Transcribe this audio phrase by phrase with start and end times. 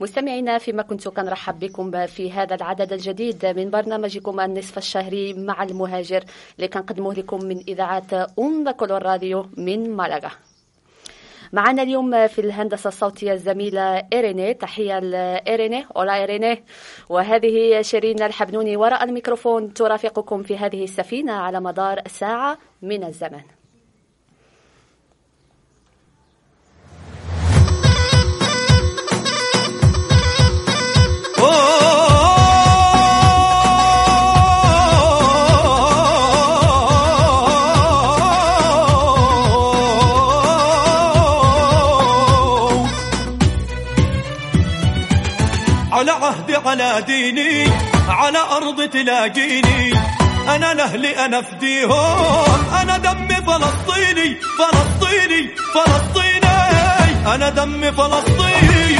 [0.00, 6.24] مستمعينا فيما كنت كنرحب بكم في هذا العدد الجديد من برنامجكم النصف الشهري مع المهاجر
[6.56, 10.30] اللي كنقدموه لكم من إذاعة أم كولور راديو من مالاغا
[11.52, 14.54] معنا اليوم في الهندسة الصوتية الزميلة إيريني.
[14.54, 15.86] تحية لإيريني.
[15.96, 16.64] أولا إيريني
[17.08, 19.74] وهذه شيرين الحبنوني وراء الميكروفون.
[19.74, 23.42] ترافقكم في هذه السفينة على مدار ساعة من الزمن
[45.92, 47.70] على عهدي على ديني
[48.08, 49.92] على أرض تلاقيني.
[50.48, 52.74] أنا لأهلي أنا فديهم.
[52.80, 57.34] أنا دمي فلسطيني فلسطيني فلسطيني.
[57.34, 58.94] أنا دمي فلسطيني.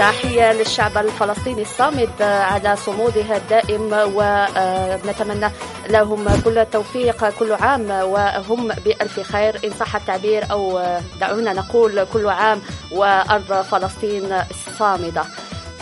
[0.00, 5.50] تحية للشعب الفلسطيني الصامد على صموده الدائم ونتمنى
[5.88, 9.60] لهم كل التوفيق كل عام وهم بألف خير.
[9.64, 10.82] إن صح التعبير أو
[11.20, 12.62] دعونا نقول كل عام
[12.92, 14.36] وأرض فلسطين
[14.78, 15.22] صامدة.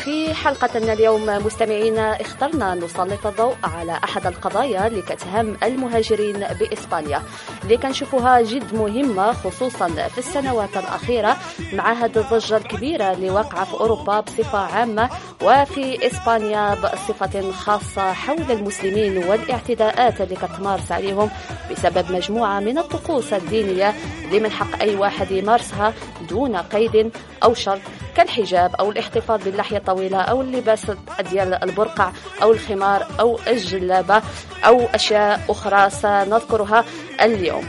[0.09, 7.23] في حلقتنا اليوم مستمعينا اخترنا نسلط الضوء على أحد القضايا اللي كتهم المهاجرين بإسبانيا.
[7.65, 11.37] اللي كنشوفوها جد مهمة خصوصا في السنوات الأخيرة
[11.73, 15.11] مع هذه الضجة الكبيرة اللي واقعة في أوروبا بصفة عامة
[15.43, 21.31] وفي إسبانيا بصفة خاصة حول المسلمين والاعتداءات اللي كتمارس عليهم
[21.71, 25.95] بسبب مجموعة من الطقوس الدينية اللي من حق أي واحد يمارسها
[26.29, 27.13] دون قيد
[27.45, 27.81] أو شرط.
[28.19, 30.87] كالحجاب أو الاحتفاظ باللحية الطويلة أو اللباس
[31.31, 32.13] ديال البرقع
[32.43, 34.23] أو الخمار أو الجلابة
[34.65, 36.85] أو أشياء أخرى سنذكرها
[37.21, 37.65] اليوم.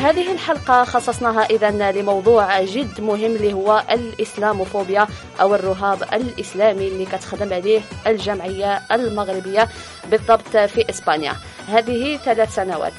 [0.00, 5.06] هذه الحلقة خصصناها إذا لموضوع جد مهم اللي هو الإسلاموفوبيا
[5.40, 9.68] أو الرهاب الإسلامي اللي كتخدم عليه الجمعية المغربية
[10.10, 11.32] بالضبط في إسبانيا.
[11.68, 12.92] هذه ثلاث سنوات.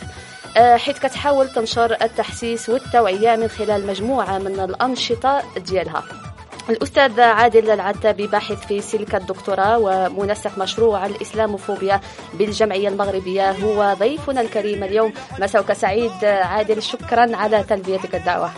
[0.58, 6.29] آه، حيث كتحاول تنشر التحسيس والتوعية من خلال مجموعة من الأنشطة ديالها.
[6.70, 12.02] الأستاذ عادل العتابي باحث في سلك الدكتوراه ومنسق مشروع الإسلاموفوبيا
[12.34, 13.52] بالجمعية المغربية.
[13.52, 15.14] هو ضيفنا الكريم اليوم.
[15.40, 18.52] مساوك سعيد عادل شكرا على تلبيتك الدعوة.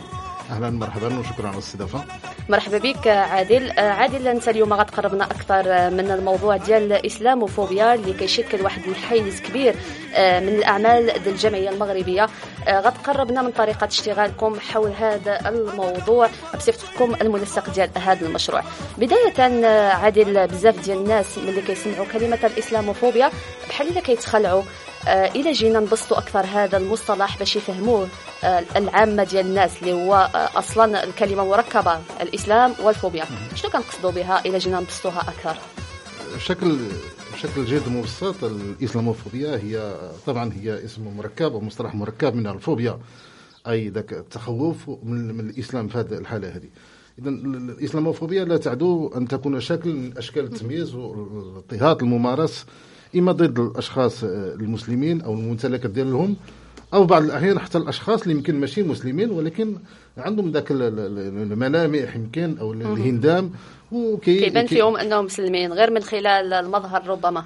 [0.51, 2.03] أهلا مرحبا وشكرا على الاستضافة.
[2.49, 3.71] مرحبا بك عادل.
[3.79, 9.75] عادل أنت اليوم غتقربنا أكثر من الموضوع ديال الاسلاموفوبيا اللي كيشكل واحد الحيز كبير
[10.17, 12.27] من الأعمال ديال الجمعية المغربية.
[12.69, 18.63] غتقربنا من طريقة اشتغالكم حول هذا الموضوع بصفتكم المنسق ديال هذا المشروع.
[18.97, 23.31] بداية عادل بزاف ديال الناس ملي كيسمعوا كلمة الإسلاموفوبيا
[23.69, 28.07] بحال الا كيتخلعوا آه إلى جينا نبسطوا أكثر هذا المصطلح باش يفهموه
[28.43, 33.25] آه العامة ديال الناس اللي هو آه أصلا الكلمة مركبة الإسلام والفوبيا.
[33.55, 35.55] شنو كنقصدوا بها إلى جينا نبسطوها أكثر؟
[36.35, 36.77] بشكل
[37.33, 39.95] بشكل جد مبسط الإسلاموفوبيا هي
[40.27, 42.99] طبعا هي اسم مركب ومصطلح مركب من الفوبيا
[43.67, 46.69] أي ذاك التخوف من, من الإسلام في هذه الحالة هذه.
[47.19, 52.65] اذا الإسلاموفوبيا لا تعدو أن تكون شكل من أشكال التمييز والاضطهاد الممارس
[53.15, 56.35] إما ضد الأشخاص المسلمين أو الممتلكات ديالهم
[56.93, 59.75] أو بعض الأحيان حتى الأشخاص اللي يمكن ماشي مسلمين ولكن
[60.17, 63.51] عندهم ذاك الملامح يمكن أو الهندام
[63.91, 67.45] وكي كيبان فيهم أنهم مسلمين غير من خلال المظهر ربما.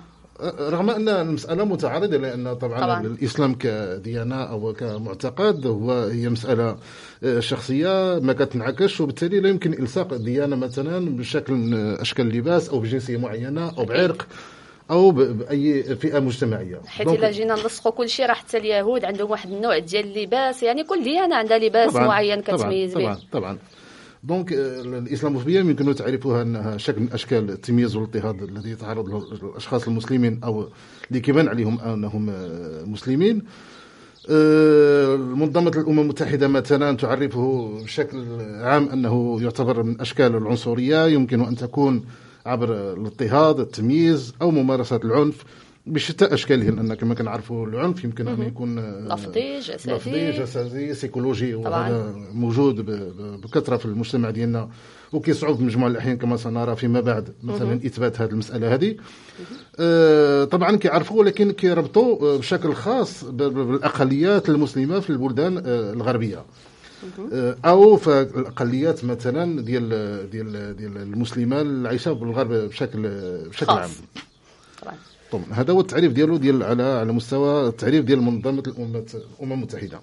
[0.59, 3.01] رغم أن المسألة متعارضة لأن طبعا, طبعا.
[3.01, 6.77] الإسلام كديانة أو كمعتقد هو هي مسألة
[7.39, 13.17] شخصية ما كتنعكش وبالتالي لا يمكن إلصاق الديانة مثلا بشكل من أشكال اللباس أو بجنسية
[13.17, 14.27] معينة أو بعرق.
[14.91, 16.81] أو باي فئة مجتمعية.
[16.87, 20.83] حيت إلا جينا نلصقوا كل شيء راه حتى اليهود عندهم واحد النوع ديال اللباس يعني
[20.83, 23.13] كل ديانه عندها لباس طبعاً معين كتميز طبعا به.
[23.13, 23.57] طبعا طبعا.
[24.23, 30.39] donc الاسلاموفوبيا يمكن تعرفها انها شكل من أشكال التمييز والاضطهاد الذي يتعرض له الأشخاص المسلمين
[30.43, 30.67] أو
[31.09, 32.25] اللي كيبان عليهم أنهم
[32.91, 33.41] مسلمين.
[35.39, 38.25] منظمة الأمم المتحدة مثلا تعرفه بشكل
[38.61, 41.07] عام أنه يعتبر من أشكال العنصرية.
[41.07, 42.05] يمكن أن تكون
[42.45, 45.43] عبر الاضطهاد التمييز أو ممارسة العنف
[45.87, 52.15] بشتى اشكاله لأن كما كنعرفوا العنف يمكن أن يكون لفظي جسدي لفظي جسدي سيكولوجي وهذا
[52.33, 52.85] موجود
[53.41, 54.69] بكثرة في المجتمع ديالنا
[55.13, 58.95] وكيصعب في مجموعه الأحيان كما سنرى فيما بعد مثلا إثبات هذه المسألة هذه.
[59.79, 66.37] آه طبعا كيعرفوا ولكن كيربطوا بشكل خاص بالأقليات المسلمة في البلدان الغربية.
[66.37, 66.45] آه،
[67.65, 69.89] أو في الأقليات مثلا ديال
[70.29, 73.01] ديال ديال المسلمة العايشه بالغرب بشكل
[73.49, 73.71] بشكل.
[73.71, 73.89] عام.
[75.31, 75.43] طبعا.
[75.51, 79.05] هذا هو التعريف ديالو ديال على على مستوى التعريف ديال منظمة الامم
[79.39, 79.99] الامم المتحدة.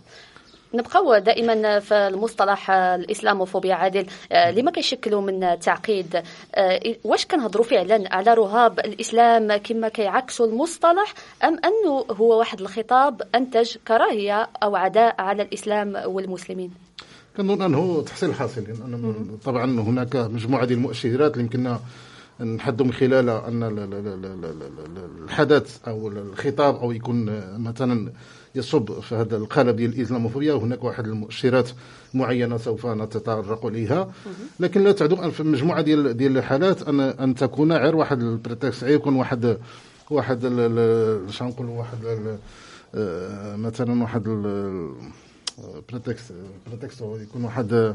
[0.75, 4.06] نبقاو دائما في المصطلح الإسلاموفوبيا عادل.
[4.32, 6.22] آه، لما كيشكلوا من تعقيد
[6.54, 11.14] آه، واش كنهضروا فعلا على رهاب الإسلام كما كيعكسوا المصطلح
[11.44, 16.81] أم أنه هو واحد الخطاب أنتج كراهية أو عداء على الإسلام والمسلمين؟
[17.37, 21.81] كنظن أنه تحصيل حاصل لأن طبعا هناك مجموعة ديال المؤشرات اللي يمكننا
[22.40, 28.12] نحدوا من خلالها أن ال- ال- ال- ال- ال- الحدث أو الخطاب أو يكون مثلا
[28.55, 31.70] يصب في هذا القالب ديال الإسلاموفوبيا وهناك واحد المؤشرات
[32.14, 34.12] معينة سوف نتطرق إليها.
[34.61, 38.29] لكن لا تعدو أن في مجموعة ديال ديال الحالات ان أن تكون غير واحد ال
[38.29, 39.56] prétexte يكون واحد
[40.11, 40.40] واحد
[41.31, 41.99] شنو نقولوا واحد
[42.94, 44.23] آه، مثلا واحد
[46.69, 47.94] prétexte هو يكون واحد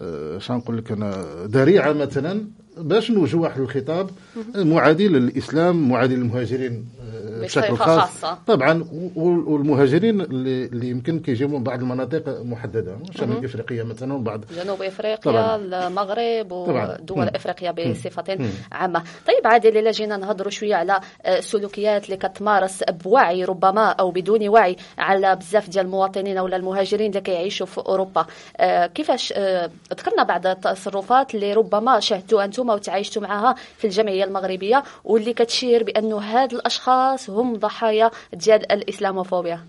[0.00, 2.46] آه، شنو نقول لك أنا ذريعة مثلا
[2.78, 4.10] باش نوجهوا واحد الخطاب
[4.54, 8.38] معادي للإسلام معادي للمهاجرين آه، بشكل خاص خاصة.
[8.46, 8.84] طبعا
[9.16, 15.16] والمهاجرين اللي, اللي يمكن كيجيو من بعض المناطق محددة شمال إفريقيا مثلا وبعض جنوب إفريقيا
[15.16, 15.56] طبعاً.
[15.56, 16.52] المغرب.
[16.52, 17.28] ودول.
[17.28, 23.44] إفريقيا بصفة عامة طيب عادل الا جينا نهضروا شوية على آه، السلوكيات اللي كتمارس بوعي
[23.44, 28.26] ربما أو بدون وعي على بزاف ديال المواطنين ولا المهاجرين اللي كيعيشوا في أوروبا
[28.56, 34.84] آه، كيفاش آه، ذكرنا بعض التصرفات اللي ربما شاهدتوها أنتم وتعايشتوا معها في الجمعية المغربية
[35.04, 39.60] واللي كتشير بأنه هاد الأشخاص هم ضحايا ديال الإسلاموفوبيا.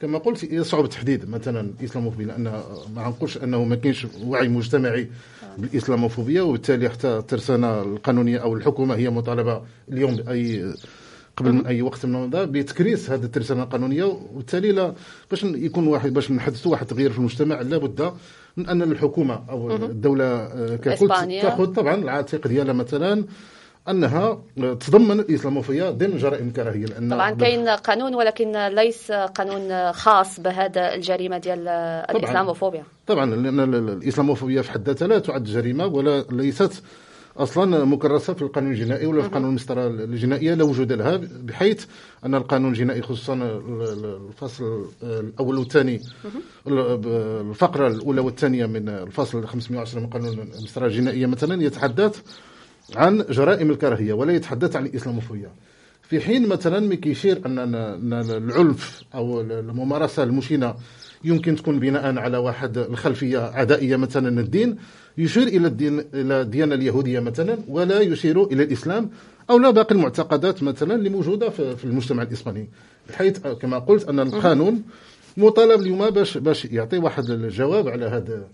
[0.00, 2.44] كما قلت يصعب التحديد مثلا الاسلاموفوبيا لأن
[2.96, 5.08] ما نقولش أنه ما كاينش وعي مجتمعي
[5.58, 10.74] بالإسلاموفوبيا وبالتالي حتى الترسانة القانونية أو الحكومة هي مطالبة اليوم بأي
[11.36, 14.94] قبل من أي وقت من المضى بتكريس هذه الترسانة القانونية وبالتالي لا
[15.30, 18.12] باش يكون واحد باش نحدثوا واحد التغيير في المجتمع لابد
[18.58, 21.08] من أن الحكومة أو الدولة آه، ككل.
[21.42, 23.24] تاخذ طبعا العاتق ديالها مثلا
[23.88, 30.94] أنها تضمن الإسلاموفوبيا ضمن جرائم الكراهية لأن طبعا كاين قانون ولكن ليس قانون خاص بهذا
[30.94, 31.68] الجريمة ديال
[32.16, 32.82] الإسلاموفوبيا.
[33.06, 36.82] طبعا لأن ال- ال- الإسلاموفوبيا في حد ذاتها لا تعد جريمة ولا ليست
[37.38, 41.84] أصلا مكرسة في القانون الجنائي ولا في قانون المسطرة الجنائية لا وجود لها بحيث
[42.26, 43.42] أن القانون الجنائي خصوصا ال-
[43.82, 46.00] ال- الفصل الأول والثاني
[46.66, 52.20] الفقرة الأولى والثانية من الفصل 510 من قانون المسطرة الجنائية مثلا يتحدث
[52.96, 55.50] عن جرائم الكراهية ولا يتحدث عن الإسلاموفوبيا.
[56.02, 57.58] في حين مثلا ما كيشير ان
[58.30, 60.74] العنف أو الممارسة المشينة
[61.24, 64.76] يمكن تكون بناء على واحد الخلفية عدائية مثلا الدين
[65.18, 69.10] يشير إلى الدين إلى الديانه اليهودية مثلا ولا يشير إلى الإسلام
[69.50, 72.68] أو لا باقي المعتقدات مثلا اللي موجودة في المجتمع الإسباني.
[73.08, 74.82] بحيث كما قلت أن القانون
[75.36, 78.48] مطالب اليوم باش باش يعطي واحد الجواب على هذا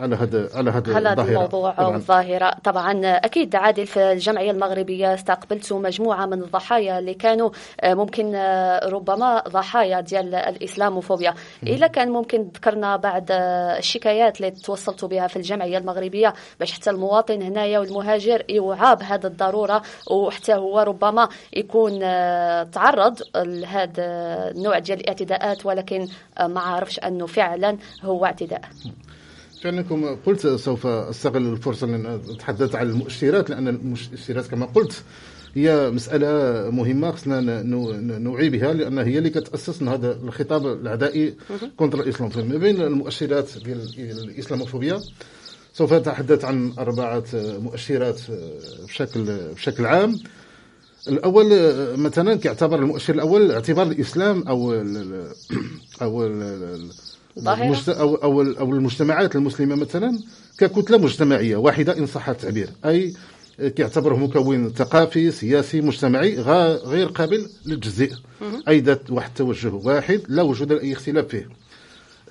[0.00, 1.88] على هذا على هذا على هذا الظاهرة الموضوع طبعاً.
[1.88, 7.50] والظاهرة طبعا أكيد عادل في الجمعية المغربية استقبلت مجموعة من الضحايا اللي كانوا
[7.80, 14.50] آه، ممكن آه، ربما ضحايا ديال الإسلاموفوبيا إلا كان ممكن ذكرنا بعض آه، الشكايات اللي
[14.50, 20.80] توصلتوا بها في الجمعية المغربية باش حتى المواطن هنايا والمهاجر يوعى بهذا الضرورة وحتى هو
[20.80, 22.00] ربما يكون
[22.70, 24.04] تعرض لهذا
[24.50, 26.06] النوع ديال الاعتداءات ولكن
[26.40, 28.60] ما عارفش أنه فعلا هو اعتداء.
[29.62, 35.02] كما قلت سوف أستغل الفرصة لأن أتحدث عن المؤشرات لأن المؤشرات كما قلت
[35.54, 37.62] هي مسألة مهمة خصنا
[38.18, 41.34] نوعي بها لأن هي اللي كتأسس من هذا الخطاب العدائي
[41.76, 45.00] كونتر الإسلام ما بين المؤشرات ديال الإسلاموفوبيا
[45.74, 48.20] سوف أتحدث عن أربعة مؤشرات
[48.88, 50.18] بشكل بشكل عام
[51.08, 51.46] الأول
[51.98, 55.32] مثلا كيعتبر المؤشر الأول اعتبار الإسلام أو ال- ال-
[56.02, 57.09] أو ال- ال- ظاهرة؟
[57.64, 60.18] المجت- أو أو أو المجتمعات المسلمة مثلا
[60.58, 63.12] ككتلة مجتمعية واحدة ان صح التعبير أي
[63.60, 68.12] كيعتبره مكون ثقافي سياسي مجتمعي غا- غير قابل للتجزئ
[68.68, 71.48] أي ذات واحد التوجه واحد لا وجود لأي اختلاف فيه.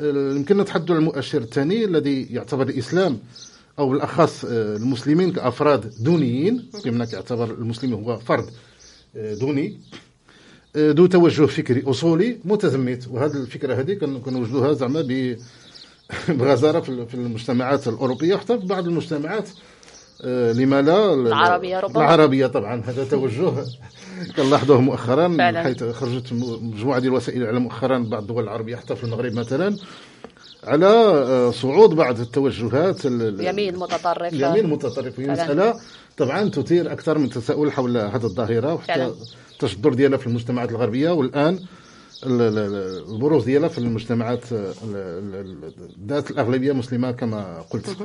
[0.02, 3.18] يمكننا نتحدث عن المؤشر الثاني الذي يعتبر الإسلام
[3.80, 6.70] أو بالاخص آه، المسلمين كأفراد دونيين.
[6.86, 8.46] بما يعتبر المسلم هو فرد
[9.16, 9.80] آه، دوني.
[10.78, 15.02] ذو توجه فكري أصولي متزمت وهذه الفكرة هذه كن- كنوجدوها زعما
[16.30, 19.50] بغزارة في المجتمعات الأوروبية وحتى في بعض المجتمعات
[20.24, 21.98] آه، لما لا العربية ربما.
[22.02, 23.52] العربية طبعا هذا توجه
[24.38, 25.64] كنلاحظوه مؤخرا فعلا.
[25.64, 29.76] حيث خرجت مجموعة ديال وسائل الإعلام مؤخرا بعض الدول العربية حتى في المغرب مثلا
[30.64, 35.28] على آه، صعود بعض التوجهات ال- ال- يمين متطرف اليمين المتطرف هي.
[35.28, 35.74] مسألة
[36.18, 39.14] طبعا تثير أكثر من تساؤل حول هذه الظاهرة وحتى فعلا.
[39.64, 41.60] التجذر ديالها في المجتمعات الغربية والآن
[42.26, 45.36] ال- ال- ال- البروز ديالها في المجتمعات ال- ال-
[45.66, 47.98] ال- ذات الأغلبية مسلمة كما قلت.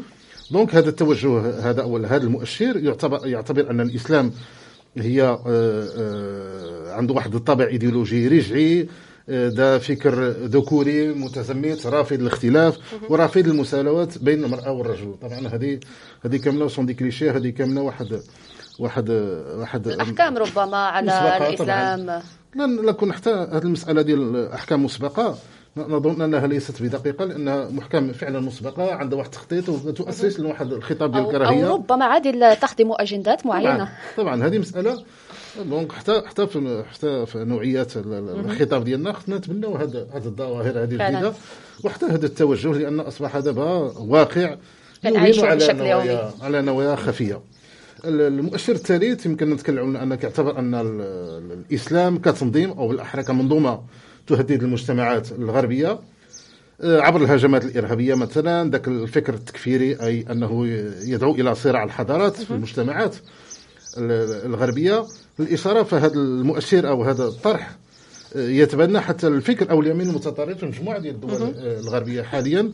[0.51, 4.33] donc هذا التوجه هذا أو هذا المؤشر يعتبر يعتبر أن الإسلام
[4.99, 8.89] هي آه، آه، عنده واحد الطابع إيديولوجي رجعي
[9.29, 12.79] آه، ده فكر ذكوري متزمت رافض الاختلاف
[13.11, 15.15] ورافض المساواة بين المرأة والرجل.
[15.23, 15.81] طبعا هذه
[16.25, 18.21] هذه كاملة sont des clichés هذه كاملة واحد
[18.79, 19.11] واحد
[19.59, 22.07] واحد الأحكام ربما على مسبقة الإسلام.
[22.55, 25.39] لا نكون حتى هذه المسألة ديال الأحكام مسبقة
[25.77, 31.25] نظن أنها ليست بدقيقة لأنها محكم فعلا مسبقة عندها واحد التخطيط وتؤسس لواحد الخطاب ديال
[31.25, 31.69] أو, الكراهية.
[31.69, 33.77] أو ربما عادي تخدم أجندات معينة.
[33.77, 35.03] طبعا طبعا هذه مسألة
[35.65, 40.71] donc حتى حتى في حتى في نوعيات ال- ال- الخطاب ديالنا خصنا نتبناو هذه الظواهر
[40.83, 40.83] هذه.
[40.83, 41.33] الجديده
[41.85, 43.65] وحتى هذا التوجه لأن أصبح دابا
[43.99, 44.57] واقع
[45.03, 46.31] كنعيشوا بشكل نوايا يومي.
[46.43, 47.41] على نوايا خفية.
[48.09, 53.81] المؤشر الثالث يمكن نتكلم انه كيعتبر أن ال- ال- الإسلام كتنظيم أو بالاحرى كمنظومة
[54.27, 55.99] تهدد المجتمعات الغربية.
[56.81, 60.67] آه، عبر الهجمات الإرهابية مثلا ذاك الفكر التكفيري أي أنه
[61.07, 63.17] يدعو إلى صراع الحضارات في المجتمعات
[63.99, 65.05] ال- الغربية.
[65.41, 67.77] الاشاره فهذا المؤشر أو هذا الطرح
[68.37, 72.73] آه، يتبنى حتى الفكر أو اليمين المتطرف في مجموعة ديال الدول آه، الغربية حاليا.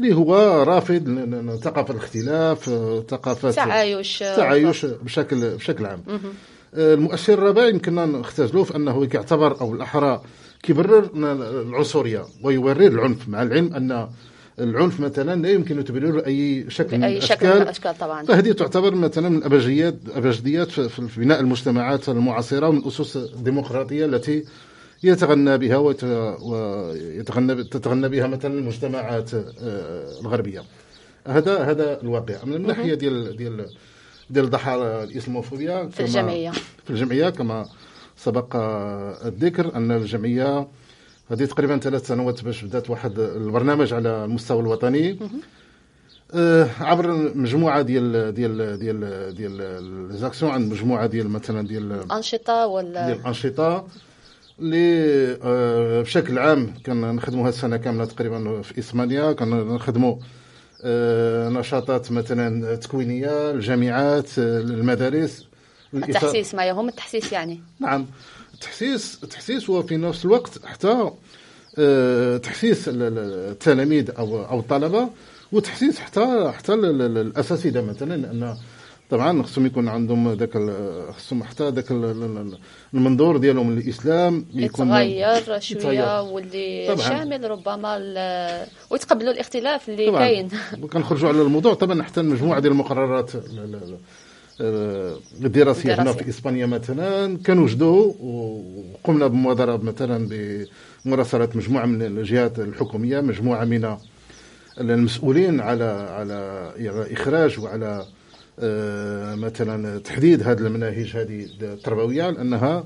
[0.00, 6.02] اللي هو رافض ثقافة الاختلاف آه، ثقافة تعايش تعايش بشكل بشكل عام.
[6.74, 10.22] آه، المؤشر الرابع يمكننا نختزلوه في أنه كيعتبر أو الأحرى
[10.62, 14.08] كيبرر العنصرية ويورر العنف مع العلم أن
[14.60, 18.24] العنف مثلا لا يمكن تبرير اي شكل من بأي شكل من الأشكال الأشكال طبعا.
[18.24, 24.44] فهذه تعتبر مثلا من الأبجديات أبجديات في في بناء المجتمعات المعاصرة ومن الاسس الديمقراطيه التي
[25.02, 26.04] يتغنى بها ويت-
[26.42, 30.62] ويتغنى تتغنى بها مثلا المجتمعات آه، الغربية.
[31.26, 32.44] هذا هذا الواقع.
[32.44, 33.66] من الناحية ديال ديال
[34.30, 36.50] ديال ضحايا الإسلاموفوبيا في الجمعية.
[36.84, 37.66] في الجمعية كما
[38.16, 38.56] سبق
[39.26, 40.68] الذكر أن الجمعية
[41.30, 45.18] هذه تقريبا ثلاث سنوات باش بدات واحد البرنامج على المستوى الوطني.
[46.34, 52.92] آه، عبر مجموعة ديال ديال ديال ديال ليزاكسيون عند مجموعة ديال مثلا ديال الأنشطة وال
[52.92, 53.86] ديال الأنشطة.
[54.60, 59.32] اللي آه، بشكل عام كنا نخدموا هذه السنة كاملة تقريبا في إسبانيا.
[59.32, 60.16] كنا نخدموا
[60.84, 65.46] آه، نشاطات مثلا تكوينية الجامعات آه، المدارس.
[65.94, 67.60] التحسيس ما يهم التحسيس يعني.
[67.80, 68.06] نعم.
[68.54, 71.10] التحسيس التحسيس هو في نفس الوقت حتى
[72.42, 75.08] تحسيس ال- ال- التلاميذ أو أو الطلبة
[75.52, 78.56] وتحسيس حتى حتى ال- ال- الأساتذة مثلا لأن
[79.10, 80.52] طبعا خصهم يكون عندهم ذاك
[81.16, 82.58] خصهم حتى ذاك ال- ال- ال-
[82.94, 86.02] المنظور ديالهم للإسلام يكون يتغير يتغير.
[86.20, 86.86] واللي.
[87.08, 87.96] شامل ربما
[88.90, 90.48] ويتقبلوا الاختلاف اللي كاين
[90.92, 93.98] كنخرجوا على الموضوع طبعا حتى مجموعة ديال المقررات ال- ال-
[94.60, 96.12] ال- الدراسية هنا.
[96.12, 100.28] في إسبانيا مثلا كنوجدوا وقمنا بمبادرة مثلا
[101.04, 103.96] بمراسلة مجموعة من الجهات الحكومية مجموعة من
[104.80, 106.72] المسؤولين على على
[107.12, 108.04] إخراج وعلى
[109.36, 112.84] مثلا تحديد هذه المناهج هذه التربوية لأنها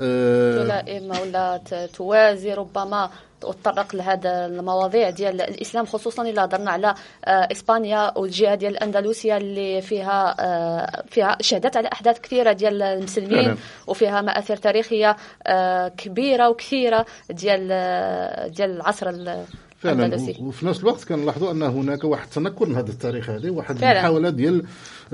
[0.00, 3.10] آه، تلائم ولا ت- توازي ربما
[3.44, 6.94] وتطرق لهذا المواضيع ديال الإسلام خصوصا إلا هضرنا على
[7.24, 13.56] آه، إسبانيا والجهة ديال الأندلسية اللي فيها آه، فيها شهدت على أحداث كثيرة ديال المسلمين.
[13.86, 15.16] وفيها مآثر تاريخية
[15.46, 19.44] آه، كبيرة وكثيرة ديال آه، ديال العصر ال-
[19.84, 20.34] فعلا.
[20.40, 23.84] وفي نفس الوقت كنلاحظوا أن هناك واحد التنكر من هذا التاريخ هذه واحد.
[23.84, 24.64] المحاولة ديال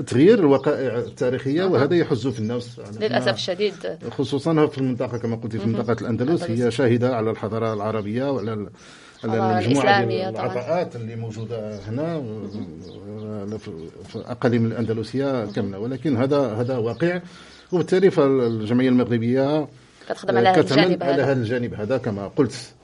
[0.07, 2.77] تغيير الوقائع التاريخية وهذا يحز في النفس.
[2.77, 3.73] يعني للأسف الشديد.
[4.17, 6.43] خصوصا في المنطقة كما قلت في منطقة الأندلس.
[6.43, 8.69] هي شاهدة على الحضارة العربية وعلى
[9.23, 10.29] على ديال طبعاً.
[10.29, 13.57] العطاءات اللي موجودة هنا آه،
[14.07, 15.79] في أقاليم الأندلسية كاملة.
[15.79, 17.21] ولكن هذا هذا واقع.
[17.71, 19.67] وبالتالي فالجمعية المغربية
[20.09, 21.33] كتخدم على هذا الجانب هذا.
[21.33, 22.53] هذا هذا كما قلت.
[22.53, 22.80] آه،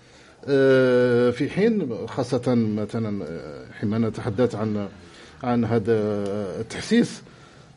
[1.32, 4.88] في حين خاصة مثلا آه، حينما نتحدث عن
[5.44, 5.94] عن هذا
[6.60, 7.22] التحسيس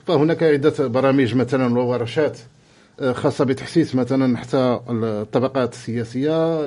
[0.06, 2.38] فهناك عدة برامج مثلا وورشات
[3.00, 6.64] آه، خاصة بتحسيس مثلا حتى الطبقات السياسية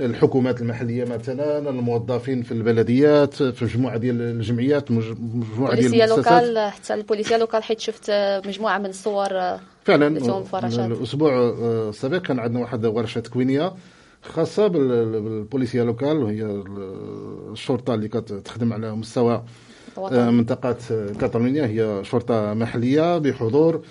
[0.00, 6.70] الحكومات المحلية مثلا الموظفين في البلديات في مجموعة ديال الجمعيات مج- مجموعة ديال المؤسسات لوكال
[6.70, 10.68] حتى ال policía local حيت شفت آه، مجموعة من الصور آه، فعلا.
[10.86, 13.72] الأسبوع آه، السابق كان عندنا واحد ورشة تكوينيه
[14.32, 19.42] خاصة بال- بال policía local وهي ال- الشرطة اللي كتخدم على مستوى.
[20.12, 20.76] آه، منطقة
[21.20, 21.66] كاتالونيا.
[21.66, 23.82] هي شرطة محلية بحضور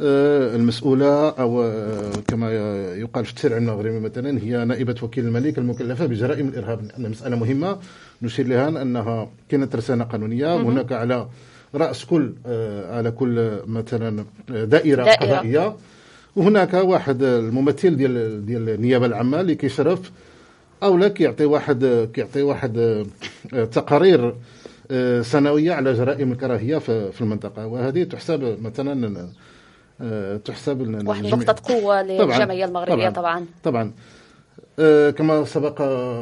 [0.00, 2.52] آه، المسؤولة أو آه، كما
[2.94, 6.82] يقال في التشريع المغربي مثلا هي نائبة وكيل الملك المكلفة بجرائم الإرهاب.
[6.84, 7.78] لأن مسألة مهمة.
[8.22, 10.46] نشير لها أنها كانت رسالة قانونية.
[10.54, 11.28] وهناك على
[11.74, 12.32] رأس كل
[12.90, 15.26] على كل مثلا دائرة, دائرة.
[15.26, 15.76] قضائية.
[16.36, 20.10] وهناك واحد الممثل ديال ديال النيابة العامة اللي كيشرف
[20.82, 22.78] أو لا كيعطي واحد كيعطي واحد
[23.54, 24.34] آه، تقارير
[24.90, 27.66] آه، سنوية على جرائم الكراهية في المنطقة.
[27.66, 29.28] وهذه تحسب مثلا
[30.00, 33.82] آه، تحسب واحد الجميع- نقطة قوة طبعاً، للجمعية المغربية طبعا طبعا.
[33.82, 33.90] آه،
[35.16, 35.80] كما سبق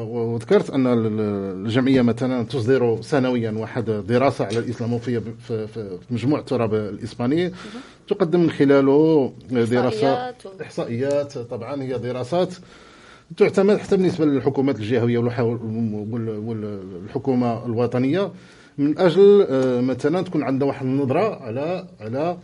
[0.08, 1.20] وذكرت أن ال-
[1.66, 7.52] الجمعية مثلا تصدر سنويا واحد دراسة على الإسلاموفية في مجموع التراب الإسباني.
[8.08, 12.54] تقدم من خلاله دراسة إحصائيات طبعا هي دراسات
[13.36, 18.30] تعتمد حتى بالنسبة للحكومات الجهوية والح- وال- والحكومة الوطنية.
[18.78, 22.36] من أجل آه، مثلا تكون عندها واحد النظرة على على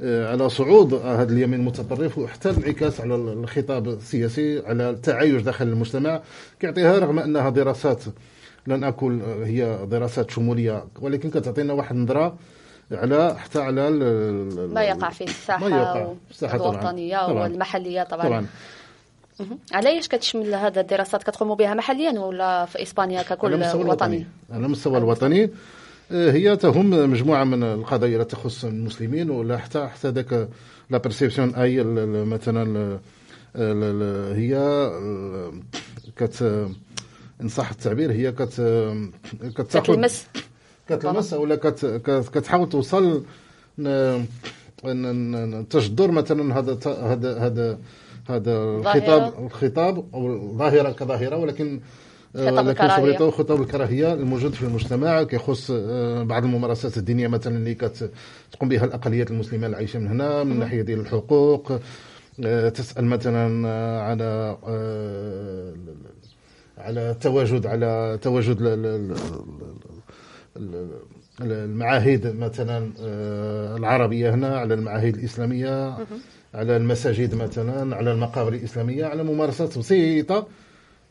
[0.00, 6.20] على صعود هذا اليمين المتطرف وحتى الانعكاس على الخطاب السياسي على التعايش داخل المجتمع
[6.60, 8.02] كيعطيها رغم أنها دراسات
[8.66, 12.36] لن أقول آه، هي دراسات شمولية ولكن كتعطينا واحد النظره
[12.92, 16.70] على حتى على ما يقع في ما الساحة يقع في الساحة طبعاً.
[16.80, 17.48] الوطنية طبعاً.
[18.04, 18.46] طبعا.
[19.72, 23.54] علاش كتشمل هذا الدراسات كتقوموا بها محليا ولا في إسبانيا على ككل
[23.90, 25.48] وطني على المستوى الوطني آه،
[26.10, 30.48] هي تهم مجموعة من القضايا التي تخص المسلمين ولا حتى حتى ذاك
[30.90, 31.84] la perception أي
[32.24, 32.98] مثلا
[34.36, 35.62] هي ال-
[36.16, 36.42] كت
[37.42, 38.48] إن صح التعبير هي كت
[39.56, 40.26] كتلمس.
[40.88, 43.24] كتلمس ولا كت كت- كتحاول توصل
[43.78, 47.78] ن- تجدر مثلا هذا هذا هذا
[48.28, 51.80] هذا الخطاب الخطاب أو الظاهره كظاهرة ولكن
[52.36, 52.96] خطاب الكراهية.
[52.96, 58.84] سوريتو خطاب الكراهية الموجود في المجتمع كيخص آه، بعض الممارسات الدينية مثلا اللي كتقوم بها
[58.84, 61.72] الأقليات المسلمة اللي عايشة من هنا من ناحية ديال الحقوق
[62.44, 65.72] آه، تسأل مثلا آه، على آه،
[66.78, 69.16] على التواجد على تواجد ال- ال-
[70.56, 70.90] ال-
[71.42, 75.96] ال- المعاهد مثلا آه، العربية هنا على المعاهد الإسلامية
[76.54, 80.46] على المساجد مثلا على المقابر الإسلامية على ممارسات بسيطة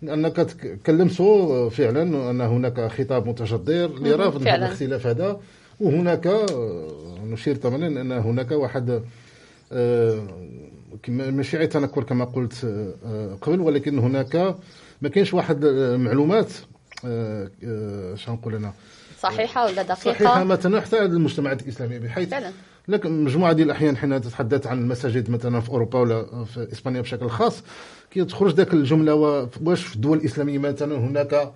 [0.09, 4.55] أنك تكلمسوا فعلا أن هناك خطاب متجذر لرفض هذا.
[4.55, 5.39] الاختلاف هذا
[5.79, 6.45] وهناك
[7.23, 9.01] نشير طبعا أن هناك واحد
[9.71, 10.27] آه،
[11.07, 12.65] ماشي عيب تنكر كما قلت
[13.05, 14.55] آه، قبل ولكن هناك
[15.01, 16.51] ما كاينش واحد آه، معلومات
[17.05, 17.49] آه،
[18.15, 18.73] شنو نقول أنا
[19.19, 22.51] صحيحة ولا دقيقة صحيحة مثلا حتى المجتمعات الإسلامية بحيث فعلا.
[22.87, 27.29] لكن مجموعة ديال الأحيان حين تتحدث عن المساجد مثلا في أوروبا ولا في إسبانيا بشكل
[27.29, 27.63] خاص
[28.11, 29.13] كي تخرج ذاك الجملة
[29.63, 31.51] واش في الدول الإسلامية مثلا هناك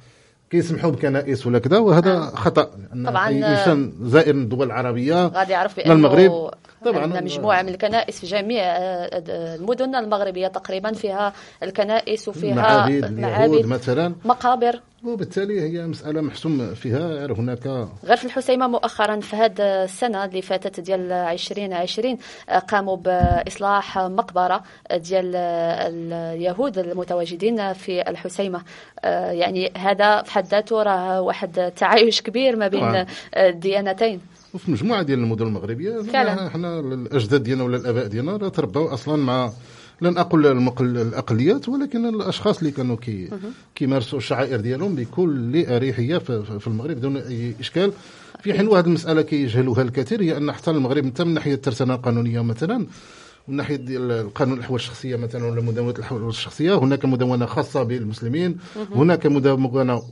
[0.49, 5.51] كيسمحوا بكنائس ولا كذا وهذا خطأ لأن طبعاً، اي إنسان زائر من الدول العربية غادي
[5.51, 6.51] يعرف لا بأنه المغرب
[6.85, 7.01] طبعاً.
[7.01, 9.23] عندنا مجموعة من الكنائس في جميع آه،
[9.55, 17.25] المدن المغربية تقريبا فيها الكنائس وفيها معابد اليهود مثلا مقابر وبالتالي هي مسألة محسوم فيها
[17.25, 17.67] هناك
[18.05, 22.17] غير في الحسيمة مؤخرا في هذه السنة اللي فاتت ديال 2020
[22.49, 24.63] آه، قاموا بإصلاح مقبرة
[24.93, 28.61] ديال آه، اليهود المتواجدين في الحسيمة
[29.03, 32.83] آه، يعني هذا في حد ذاته راه واحد تعايش كبير ما بين.
[32.83, 34.21] آه، الديانتين
[34.53, 36.49] وفي مجموعة ديال المدن المغربية فعلاً.
[36.49, 39.51] حنا الأجداد ديالنا ولا الآباء ديالنا تربوا أصلا مع
[40.01, 43.29] لن أقول المقل الأقليات ولكن الأشخاص اللي كانوا كي
[43.75, 47.91] كيمارسوا الشعائر ديالهم بكل أريحية في, المغرب دون أي إشكال.
[48.41, 52.41] في حين واحد المسألة كيجهلوها الكثير هي أن حتى المغرب حتى من ناحية الترسانه القانونيه
[52.43, 52.87] مثلا
[53.47, 58.57] من ناحية ديال القانون الأحوال الشخصية مثلا ولا مدونه الأحوال الشخصية هناك مدونه خاصة بالمسلمين
[58.95, 60.03] هناك مدونه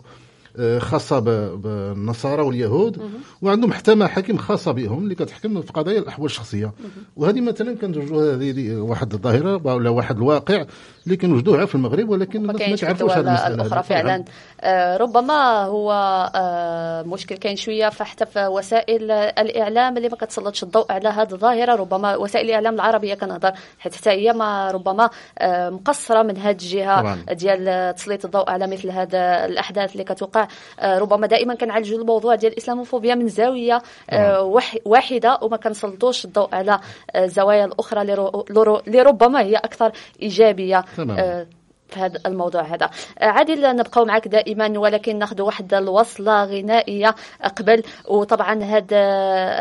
[0.79, 3.01] خاصة ب- بالنصارى واليهود
[3.41, 6.73] وعندهم حتى محاكم خاصة بهم اللي كتحكم في قضايا الأحوال الشخصية.
[7.15, 10.65] وهذه مثلا كنوجدوها هذه واحد الظاهرة ولا واحد الواقع.
[11.07, 13.83] اللي كنوجدوها في المغرب ولكن ما كيعرفوش هذه المسألة الأخرى هذه.
[13.85, 14.23] فعلا.
[14.61, 15.91] آه، ربما هو
[16.35, 21.75] آه، مشكل كاين شوية فحتى في وسائل الإعلام اللي ما كتسلطش الضوء على هذه الظاهرة.
[21.75, 27.01] ربما وسائل الإعلام العربية كنهضر حيت حتى هي ما ربما آه، مقصرة من هذه الجهة
[27.01, 27.25] طبعاً.
[27.31, 30.47] ديال تسليط الضوء على مثل هذا الأحداث اللي كتوقع.
[30.79, 34.41] آه، ربما دائما كنعالجوا الموضوع ديال الإسلاموفوبيا من زاوية آه،
[34.85, 36.79] واحدة وما كنسلطوش الضوء على
[37.15, 39.91] آه، الزوايا الأخرى اللي رو- لرو- اللي ربما هي أكثر
[40.21, 40.83] إيجابية.
[40.97, 41.19] تمام.
[41.19, 41.47] آه،
[41.89, 42.89] في هذا الموضوع هذا.
[43.19, 47.15] آه، عادل نبقاو معك دائما ولكن ناخذ واحد الوصلة غنائية
[47.57, 47.83] قبل.
[48.07, 48.97] وطبعا هذا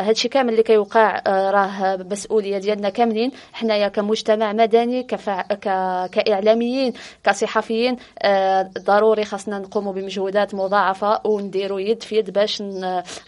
[0.01, 3.33] هذا الشيء كامل اللي كيوقع آه، راه مسؤولية ديالنا كاملين.
[3.53, 5.43] حنايا كمجتمع مدني كفع...
[5.43, 5.69] ك...
[6.11, 6.93] كإعلاميين
[7.25, 12.63] كصحفيين آه، ضروري خاصنا نقوموا بمجهودات مضاعفة ونديروا يد في يد باش.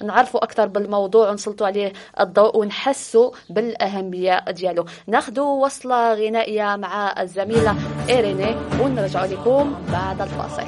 [0.05, 4.85] نعرفوا أكثر بالموضوع ونسلطوا عليه الضوء ونحسوا بالأهمية ديالو.
[5.07, 7.77] ناخذ وصلة غنائية مع الزميلة
[8.09, 8.57] إيريني
[8.89, 10.63] ونرجع لكم بعد الفاصل.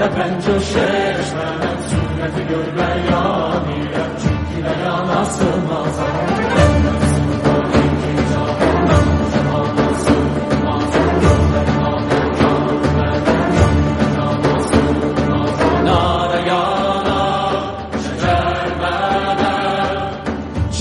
[0.00, 6.34] و پنج و شش منم سنت گربریا میرم چونکی برام آسم آزم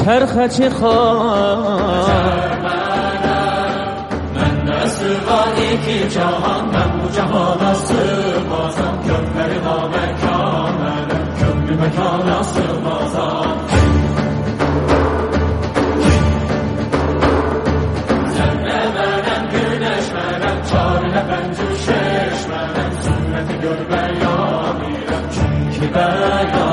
[0.06, 2.34] چرخ چه خواهد
[4.36, 7.94] من نسل قادی که جهان من جهان است
[8.50, 8.93] بازم
[11.84, 13.28] mekana sığmaza
[18.36, 24.38] Zerre verem güneş verem Çare ben düşeş verem Sünneti görme ya
[25.34, 26.73] Çünkü ben ya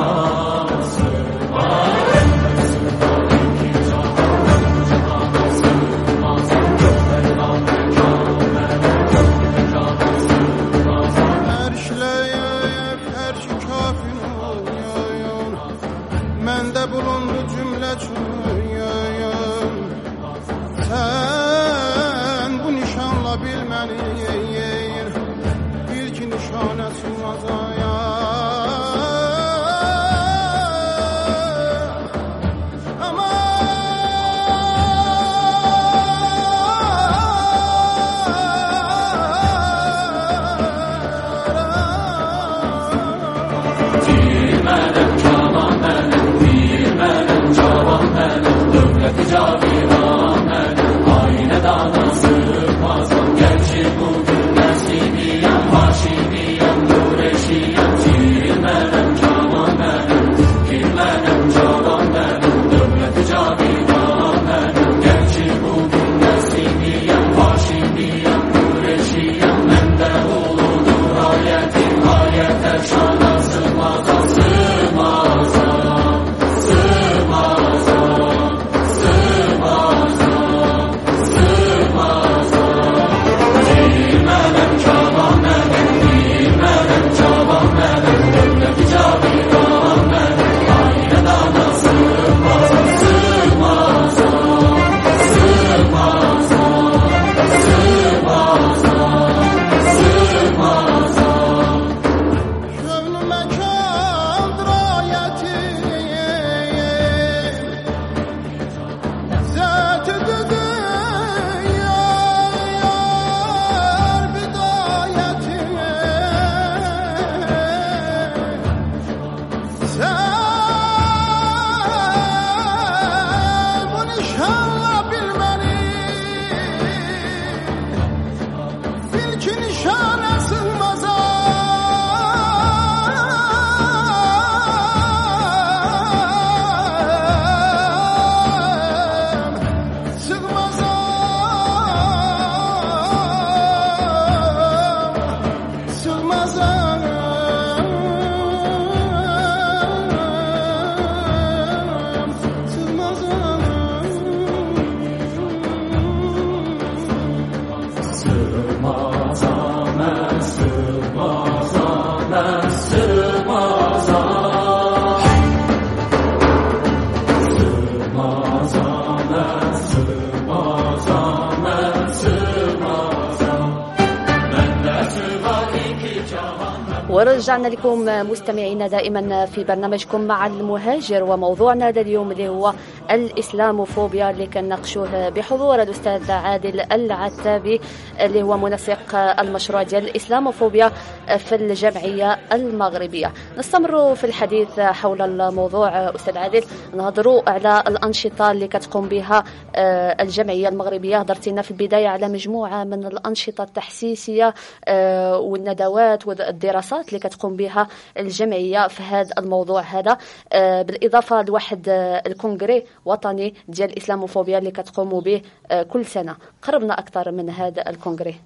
[177.50, 182.74] ورجعنا لكم مستمعينا دائما في برنامجكم مع المهاجر وموضوعنا لليوم اللي هو
[183.10, 187.80] الإسلاموفوبيا اللي كنناقشوه بحضور الأستاذ عادل العتابي
[188.20, 190.92] اللي هو منسق المشروع ديال الإسلاموفوبيا.
[191.36, 193.32] في الجمعية المغربية.
[193.58, 196.64] نستمر في الحديث حول الموضوع أستاذ عادل.
[196.94, 199.44] نهضروا على الأنشطة اللي كتقوم بها
[199.76, 201.18] آه، الجمعية المغربية.
[201.18, 207.88] هضرتينا في البداية على مجموعة من الأنشطة التحسيسية آه، والندوات والدراسات اللي كتقوم بها
[208.18, 210.18] الجمعية في هذا الموضوع هذا.
[210.52, 211.88] آه، بالإضافة لواحد
[212.26, 215.42] الكونغري وطني ديال الإسلاموفوبيا اللي كتقوموا به
[215.90, 216.36] كل سنة.
[216.62, 218.40] قربنا أكثر من هذا الكونغري.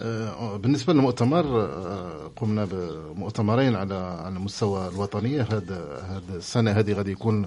[0.00, 5.40] آه، بالنسبة للمؤتمر آه، قمنا بمؤتمرين على على المستوى الوطني.
[5.40, 7.46] هذا هذا السنة هذه غادي يكون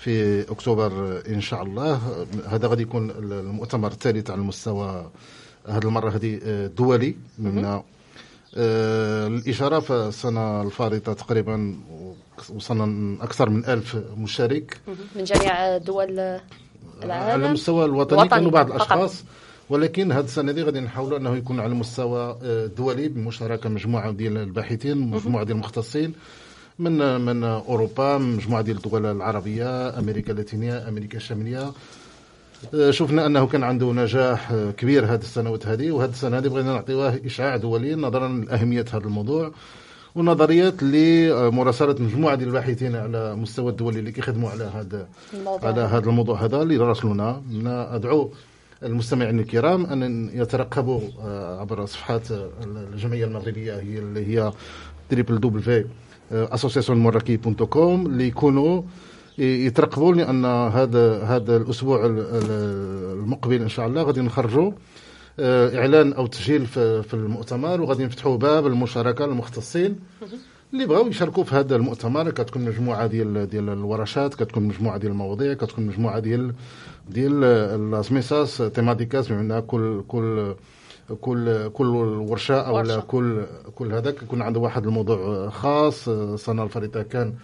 [0.00, 2.00] في أكتوبر إن شاء الله.
[2.48, 5.10] هذا غادي يكون المؤتمر الثالث على المستوى
[5.68, 6.10] هذه المرة.
[6.10, 7.80] هذه آه، دولي من
[8.56, 11.74] للإشارة فالسنة الفارطة تقريبا
[12.54, 14.80] وصلنا أكثر من ألف مشارك.
[15.16, 16.40] من جميع دول على
[17.02, 17.44] العالم.
[17.44, 19.12] المستوى الوطني وطني كانوا بعض فقط.
[19.70, 24.36] ولكن هذه السنة هذه غادي نحاولوا أنه يكون على المستوى آه، الدولي بمشاركة مجموعة ديال
[24.36, 26.12] الباحثين مجموعة ديال المختصين
[26.78, 31.72] من من أوروبا مجموعة ديال الدول العربية أمريكا اللاتينية أمريكا الشمالية.
[32.74, 36.72] آه، شفنا أنه كان عنده نجاح آه، كبير هذه السنوات هذه وهذه السنة هذه بغينا
[36.72, 39.52] نعطيوه إشعاع دولي نظرا لأهمية هذا الموضوع
[40.14, 45.68] ونظرا لمراسلة مجموعة ديال الباحثين على مستوى الدولي اللي كيخدموا على هذا الموضوع.
[45.68, 47.42] على هذا الموضوع هذا اللي راسلونا.
[47.66, 48.30] أدعو
[48.82, 52.50] المستمعين الكرام أن يترقبوا آه، عبر صفحات آه،
[52.92, 54.52] الجمعية المغربية هي اللي هي
[55.08, 55.84] triple W
[56.32, 56.98] association
[58.06, 58.82] اللي يكونوا
[59.38, 64.02] يترقبوا لأن هذا هذا الأسبوع ال- ال- المقبل إن شاء الله.
[64.02, 64.72] غادي نخرجوا
[65.40, 69.96] آه، إعلان أو تسجيل في في المؤتمر وغادي نفتحوا باب المشاركة للمختصين
[70.72, 75.54] اللي بغاو يشاركوا في هذا المؤتمر كتكون مجموعة ديال ديال الورشات كتكون مجموعة ديال المواضيع
[75.54, 76.52] كتكون مجموعة ديال
[77.10, 77.40] ديال
[77.90, 80.54] las mesas temáticas بمعنى كل كل
[81.20, 83.00] كل كل ورشة أو ورشة.
[83.00, 83.42] كل
[83.74, 86.08] كل هذاك يكون عنده واحد الموضوع خاص.
[86.08, 87.34] السنة الفارطة كان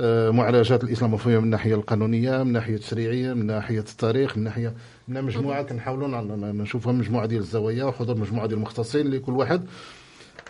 [0.00, 4.74] آه، معالجات الإسلاموفوبيا من الناحيه القانونية من الناحيه التشريعية من ناحية التاريخ من ناحيه
[5.08, 6.08] من مجموعة كنحاولوا
[6.52, 9.62] نشوفها مجموعة ديال الزوايا وحضور مجموعة ديال المختصين اللي كل واحد.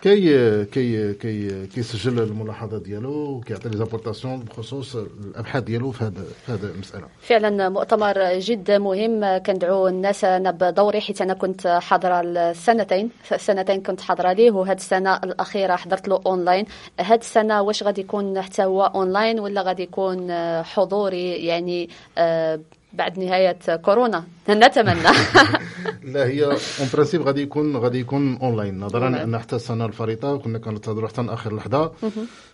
[0.01, 6.51] كي كي كي كيسجل الملاحظات ديالو وكيعطي les apportations بخصوص الأبحاث ديالو في هذا في
[6.51, 7.07] هذا المسألة.
[7.21, 14.01] فعلا مؤتمر جد مهم كندعو الناس أنا بدوري حيت أنا كنت حاضرة السنتين سنتين كنت
[14.01, 16.65] حاضرة ليه وهاد السنة الأخيرة حضرت له اونلاين
[16.99, 20.31] هاد السنة واش غادي يكون حتى هو اونلاين ولا غادي يكون
[20.63, 22.59] حضوري يعني آه،
[22.93, 24.23] بعد نهاية كورونا.
[24.49, 24.99] نتمنى.
[26.13, 29.07] لا هي en principe غادي يكون غادي يكون اونلاين نظرا.
[29.23, 31.91] أن حتى السنة الفارطة كنا كننتظروا حتى آخر لحظة.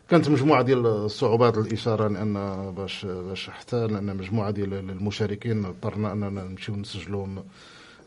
[0.09, 2.33] كانت مجموعة ديال الصعوبات الاشاره لأن
[2.77, 7.43] باش باش حتى لأن مجموعة ديال المشاركين اضطرنا أننا نمشيو نسجلوهم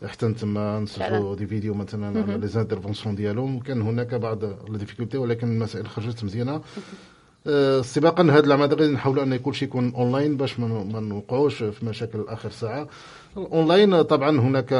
[0.07, 1.35] حتى تما نسجلوا.
[1.35, 3.55] des vidéos مثلا على les interventions ديالهم.
[3.55, 6.61] وكان هناك بعض ال difficultés ولكن المسائل خرجت مزيانة.
[7.81, 11.85] سباقا هذا العام هذا غادي نحاولوا أن كل شيء يكون أونلاين باش ما نوقعوش في
[11.85, 12.87] مشاكل آخر ساعة
[13.37, 14.73] اونلاين طبعا هناك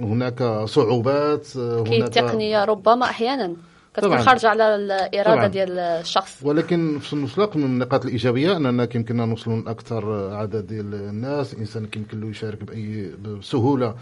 [0.00, 3.56] هناك صعوبات آه، هناك التقنيه ربما أحيانا
[3.96, 4.18] كتكون.
[4.18, 5.46] خارجة على الاراده طبعاً.
[5.46, 11.54] ديال الشخص ولكن في الوقت من النقاط الإيجابية أننا يمكننا نوصلوا لأكثر عدد ديال الناس
[11.54, 13.94] الانسان يمكن له يشارك بأي بسهولة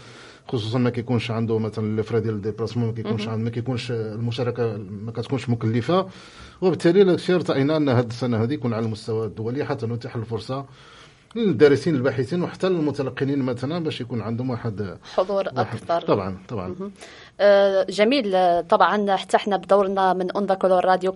[0.47, 3.91] خصوصا ما كيكونش عنده مثلا les frais ديال ال déplacement ما كيكونش عنده ما كيكونش
[3.91, 6.07] المشاركة ما كتكونش مكلفة.
[6.61, 10.65] وبالتالي الشيء ارتئينا أن هذه السنة هذه يكون على المستوى الدولي حتى نتيح الفرصة
[11.35, 16.01] للدارسين الباحثين وحتى للمتلقين مثلا باش يكون عندهم واحد حضور أكثر.
[16.01, 16.75] طبعا طبعا.
[17.89, 18.35] جميل.
[18.35, 21.11] آه، طبعا حتى إحنا بدورنا من أون كولور راديو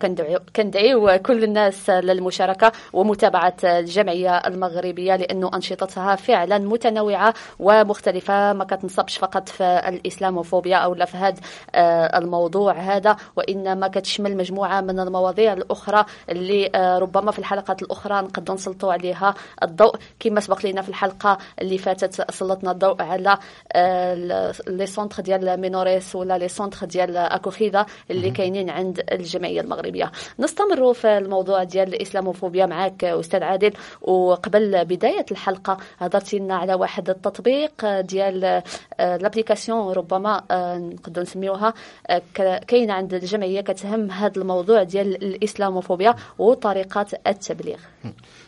[0.55, 8.53] كندعيو كل الناس للمشاركة ومتابعة الجمعية المغربية لأنه أنشطتها فعلا متنوعة ومختلفة.
[8.53, 11.35] ما كتنصبش فقط في الإسلاموفوبيا أو لا في هذا
[11.75, 18.21] آه، الموضوع هذا وإنما كتشمل مجموعة من المواضيع الأخرى اللي آه، ربما في الحلقات الأخرى
[18.21, 19.33] نقدروا نسلطوا عليها
[19.63, 19.95] الضوء.
[20.19, 23.37] كما سبق لنا في الحلقة اللي فاتت سلطنا الضوء على
[23.73, 30.11] آه، les centres ديال menores ولا les centres ديال acogida اللي كاينين عند الجمعية المغربية.
[30.39, 33.73] نستمروا في الموضوع ديال الإسلاموفوبيا معك أستاذ عادل.
[34.01, 38.61] وقبل بداية الحلقة هضرتي لنا على واحد التطبيق ديال
[38.99, 41.73] l'application ربما آه، نقدروا نسميوها
[42.07, 42.21] آه،
[42.67, 47.77] كاينة عند الجمعية كتهم هذا الموضوع ديال الإسلاموفوبيا وطريقات التبليغ.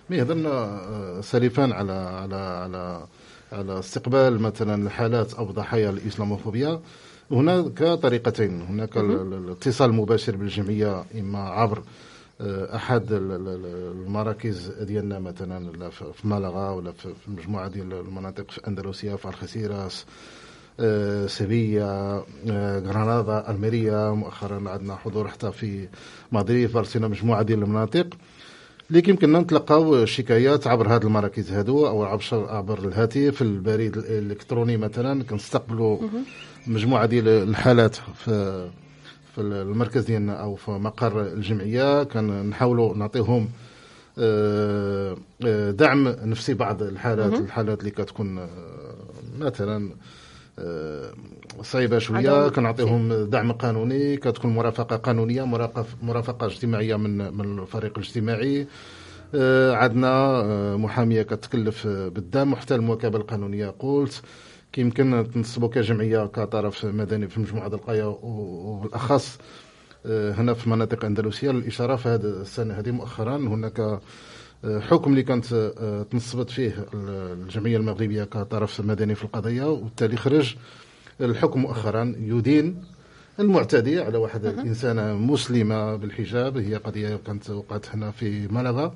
[0.10, 3.08] mais هضرنا آه، سالفا على على على
[3.52, 6.80] على استقبال مثلا الحالات أو ضحايا الإسلاموفوبيا.
[7.32, 8.62] هناك طريقتين.
[8.62, 11.82] هناك ال- ال- الاتصال المباشر بالجمعية إما عبر
[12.42, 17.94] آه، أحد ال- ال- ال- المراكز ديالنا مثلا لا في مالغا ولا في مجموعة ديال
[17.94, 20.06] المناطق في أندلسيا في الخسيراس
[20.80, 24.12] آه، سيفيا آه، غرناطه ألميريا.
[24.12, 25.88] مؤخرا عندنا حضور حتى في
[26.32, 28.08] مدريد برشلونه مجموعة ديال المناطق.
[28.90, 35.24] اللي يمكننا نتلقاو شكايات عبر هذه المراكز هادو أو عبر عبر الهاتف البريد الإلكتروني مثلا.
[35.24, 35.98] كنستقبلوا
[36.68, 38.70] مجموعة ديال الحالات في
[39.36, 42.04] في المركز ديالنا أو في مقر الجمعية.
[42.04, 43.50] كنحاولوا نعطيهم
[44.20, 48.48] آه، آه، دعم نفسي بعض الحالات الحالات اللي كتكون آه،
[49.40, 49.92] مثلا
[51.62, 52.50] صعيبة شوية.
[52.50, 54.18] كنعطيهم دعم قانوني.
[54.18, 55.44] كتكون مرافقة قانونية
[56.02, 58.68] مرافقة اجتماعية من من الفريق الاجتماعي.
[59.74, 60.44] عندنا
[60.78, 64.22] محامية كتكلف بالدم وحتى المواكبة القانونية قلت.
[64.72, 69.38] كيمكن تنصبوا كجمعية كطرف مدني في مجموعة القاية وبالاخص
[70.06, 72.74] آه، هنا في مناطق أندلسية للإشارة في هذه السنة.
[72.74, 79.24] هذه مؤخرا هناك آه، حكم اللي كانت آه، تنصبت فيه الجمعية المغربية كطرف مدني في
[79.24, 80.56] القضية وبالتالي خرج
[81.22, 82.84] الحكم مؤخرا يدين
[83.40, 86.58] المعتدي على واحد الإنسانة مسلمة بالحجاب.
[86.58, 88.96] هي قضية كانت وقعت هنا في ملغا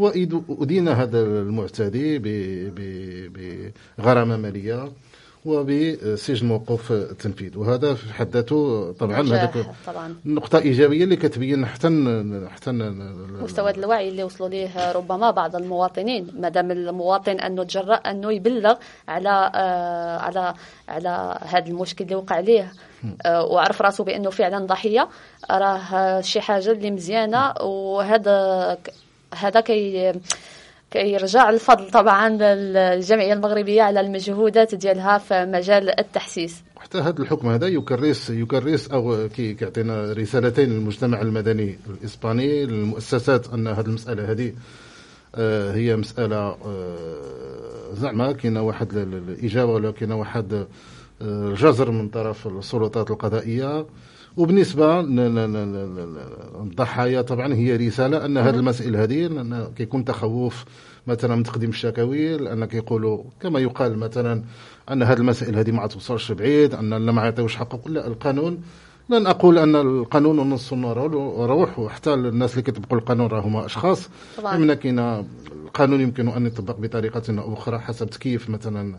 [0.00, 2.18] وأدين هذا المعتدي
[3.98, 4.92] بغرامة مالية
[5.44, 10.16] وبسجن موقوف التنفيذ وهذا في حد ذاته طبعا هذاك طبعا.
[10.24, 11.88] نقطة إيجابية اللي كتبين حتى
[12.50, 12.72] حتى
[13.42, 16.26] مستوى الوعي اللي وصلوا ليه ربما بعض المواطنين.
[16.38, 18.74] ما دام المواطن انه تجرأ انه يبلغ
[19.08, 20.54] على آه على
[20.88, 22.72] على هذا المشكل اللي وقع ليه.
[23.22, 25.08] آه وعرف راسه بأنه فعلا ضحية.
[25.50, 27.52] راه شي حاجة اللي مزيانة.
[27.62, 28.78] وهذا
[29.34, 30.12] هذا كي
[30.90, 36.62] كيرجع الفضل طبعا للجمعية المغربية على المجهودات ديالها في مجال التحسيس.
[36.76, 43.66] حتى هذا الحكم هذا يكرس يكرس أو كي كيعطينا رسالتين للمجتمع المدني الإسباني للمؤسسات أن
[43.68, 44.52] هذه المسألة هذه
[45.34, 50.66] آه، هي مسألة آه، زعما كاينة واحد ال- ال- الإجابة ولا واحد
[51.22, 53.86] آه، جزر من طرف السلطات القضائية.
[54.36, 55.02] وبالنسبة
[56.62, 59.30] للضحايا طبعا هي رسالة أن هذه المسائل هذه
[59.76, 60.64] كيكون تخوف
[61.06, 64.42] مثلا من تقديم الشكاوي لأن كيقولوا كما يقال مثلا
[64.90, 68.62] أن هذه المسائل هذه ما توصلش بعيد أن ما يعطيوش حقه لا القانون
[69.10, 74.08] لن أقول أن القانون ونص روح وحتى الناس اللي كيطبقوا القانون راهما أشخاص.
[74.38, 74.74] طبعاً.
[74.74, 74.98] كاين
[75.64, 78.96] القانون يمكن أن يطبق بطريقة أو أخرى حسب تكييف مثلا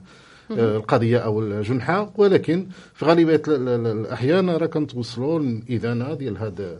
[0.59, 6.77] القضية أو الجنحه ولكن في غالبية ال- ال- الأحيان راه كنتوصلوا للإدانة ديال هذا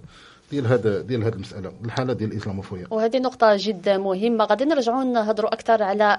[0.51, 2.87] ديال هذا ديال هذه المسألة الحالة ديال الإسلاموفوبيا.
[2.91, 4.45] وهذه نقطة جد مهمة.
[4.45, 6.17] غادي نرجعوا نهضروا أكثر على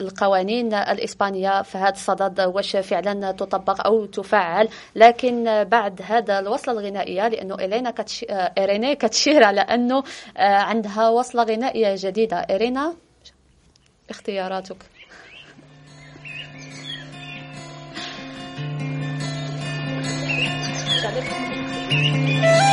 [0.00, 4.68] القوانين الإسبانية في هذا الصدد واش فعلا تطبق أو تفعل.
[4.96, 8.24] لكن بعد هذا الوصلة الغنائية لأنه إلينا كتش...
[8.30, 10.02] آه، إيرينا كتشير على أنه
[10.36, 12.36] آه، عندها وصلة غنائية جديدة.
[12.36, 12.94] إيرينا
[14.10, 14.76] اختياراتك.
[21.12, 22.69] 我的。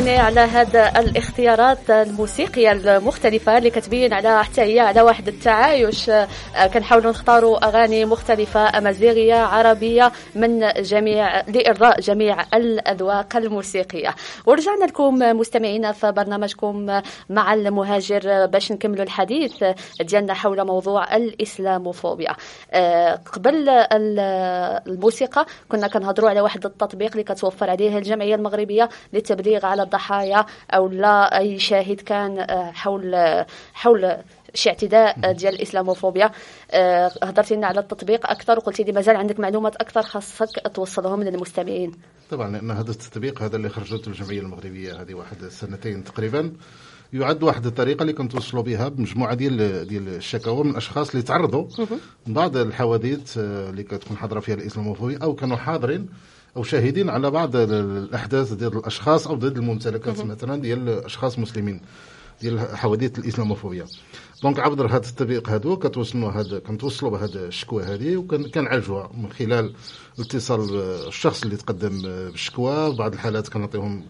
[0.00, 6.10] إيريني على هذا الاختيارات الموسيقية المختلفة اللي كتبين على حتى هي على واحد التعايش.
[6.10, 6.28] آه،
[6.74, 14.14] كنحاولوا نختاروا أغاني مختلفة أمازيغية عربية من جميع لإرضاء جميع الأذواق الموسيقية.
[14.46, 17.00] ورجعنا لكم مستمعينا في برنامجكم
[17.30, 19.64] مع المهاجر باش نكملوا الحديث
[20.00, 22.32] ديالنا حول موضوع الإسلاموفوبيا.
[22.72, 24.20] آه، قبل ال-
[24.86, 30.09] الموسيقى كنا كنهضروا على واحد التطبيق اللي كتوفر عليه الجمعية المغربية للتبليغ على الضحايا.
[30.74, 33.16] أو لا أي شاهد كان آه، حول
[33.74, 34.16] حول
[34.54, 36.30] شي اعتداء ديال الإسلاموفوبيا.
[36.70, 41.92] آه، هضرتي لنا على التطبيق أكثر وقلتي لي مازال عندك معلومات أكثر خاصك توصلهم للمستمعين
[42.30, 46.52] طبعا لأن هذا التطبيق هذا اللي خرجته الجمعية المغربية هذه واحد سنتين تقريبا
[47.12, 51.68] يعد واحد الطريقة اللي كنتوصلوا بها بمجموعة ديال ديال الشكاوى من الاشخاص اللي تعرضوا
[52.26, 56.08] بعض الحوادث آه، اللي كتكون حاضرة فيها الإسلاموفوبيا أو كانوا حاضرين
[56.56, 61.80] أو شاهدين على بعض ال- الأحداث ديال الأشخاص أو ضد الممتلكات مثلا ديال أشخاص مسلمين
[62.42, 63.84] ديال حوادث الإسلاموفوبيا.
[64.42, 69.74] دونك عبر هذا التطبيق هادو كتوصلوا هذا كنتوصلوا بهذا الشكوى هذه وكنعالجوها من خلال
[70.18, 72.90] اتصال الشخص اللي تقدم بالشكوى.
[72.90, 74.06] في بعض الحالات كنعطيهم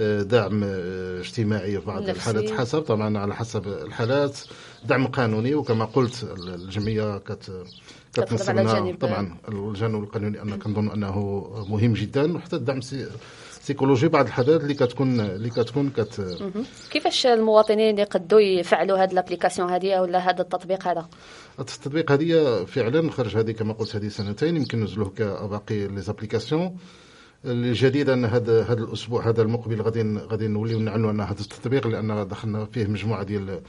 [0.00, 2.08] آه، دعم آه، اجتماعي في بعض.
[2.08, 4.38] الحالات حسب طبعا على حسب الحالات.
[4.84, 7.64] دعم قانوني وكما قلت الجمعية كت
[8.14, 12.80] كتنصرنا طبعا الجانب القانوني أنا كنظن أنه مهم جدا وحتى الدعم
[13.70, 16.38] سي- سيكولوجي بعض الحالات اللي كتكون اللي كتكون كت
[16.90, 21.08] كيفاش المواطنين يقدوا يفعلوا هذه ال application هذه ولا هذا التطبيق هذا؟
[21.60, 26.76] التطبيق هذه فعلا خرج هذه كما قلت هذه سنتين يمكن نزلوه كباقي les applications.
[27.44, 32.28] الجديد ان هذا هذا الأسبوع هذا المقبل غادي غادي نوليو نعلنوا ان هذا التطبيق لأن
[32.28, 33.60] دخلنا فيه مجموعة ديال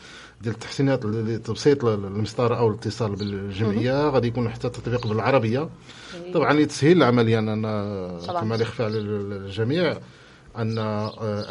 [0.42, 4.10] ديال التحسينات لتبسيط المسطرة أو الاتصال بالجمعية.
[4.10, 5.70] غادي يكون حتى تطبيق بالعربية.
[6.34, 8.20] طبعا لتسهيل العملية أنا.
[8.42, 9.98] كما لا يخفى على الجميع
[10.58, 10.78] أن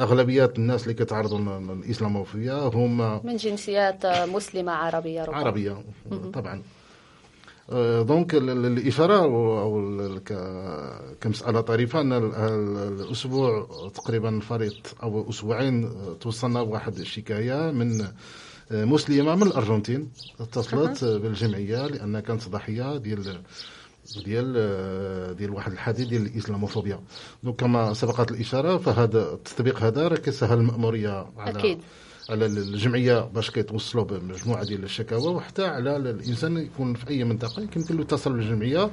[0.00, 5.36] اغلبيه الناس اللي كيتعرضوا للاسلاموفوبيا هم من جنسيات مسلمة عربية ربما.
[5.36, 5.76] عربية
[6.32, 6.54] طبعا.
[6.54, 6.79] آه،
[8.02, 14.40] دونك ال- ال- الإشارة أو أو ال- ك- كمسألة طريفة أن ال- ال- الأسبوع تقريبا
[14.40, 18.04] فريق أو أسبوعين آه، توصلنا بواحد الشكاية من
[18.70, 20.08] مسلمة من الأرجنتين
[20.40, 23.22] اتصلت بالجمعية لأنها كانت ضحية ديال
[24.24, 24.52] ديال
[25.36, 27.00] ديال واحد الحديث ديال الاسلاموفوبيا
[27.42, 31.78] دونك كما سبقت الاشاره فهذا التطبيق هذا راه كيسهل الماموريه على أكيد.
[32.30, 37.96] على الجمعية باش كيتوصلوا بمجموعة ديال الشكاوى وحتى على الإنسان يكون في أي منطقة يمكن
[37.96, 38.90] له يتصل بالجمعية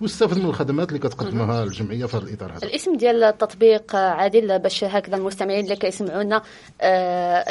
[0.00, 2.66] ويستافد من الخدمات اللي كتقدمها الجمعية في هذا الإطار هذا.
[2.66, 6.42] الاسم ديال التطبيق عادل باش هكذا المستمعين اللي كيسمعونا
[6.80, 7.44] آه،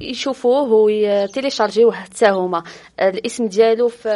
[0.00, 2.62] يشوفوه وي télécharger يوه حتى هما.
[3.00, 4.08] الاسم ديالو في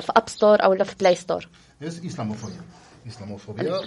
[0.00, 1.48] في App Store أو في Play Store
[1.82, 2.60] اسلاموفوبيا
[3.08, 3.80] إسلاموفوبيا.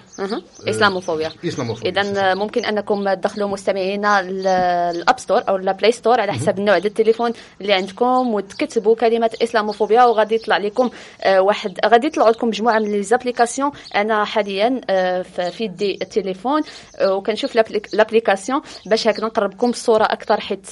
[0.70, 1.32] إسلاموفوبيا.
[1.46, 6.60] إسلاموفوبيا اذا ممكن أنكم تدخلوا مستمعينا ال App Store أو ال Play Store على حسب
[6.60, 7.32] النوع ديال التليفون
[7.62, 10.90] اللي عندكم وتكتبوا كلمة إسلاموفوبيا وغادي يطلع لكم
[11.24, 16.62] آه، واحد غادي يطلعوا لكم مجموعة من les applications أنا حاليا آه، في يدي التليفون
[17.00, 20.68] آه، وكنشوف l'applic- l'application باش هكذا نقربكم الصورة أكثر حيت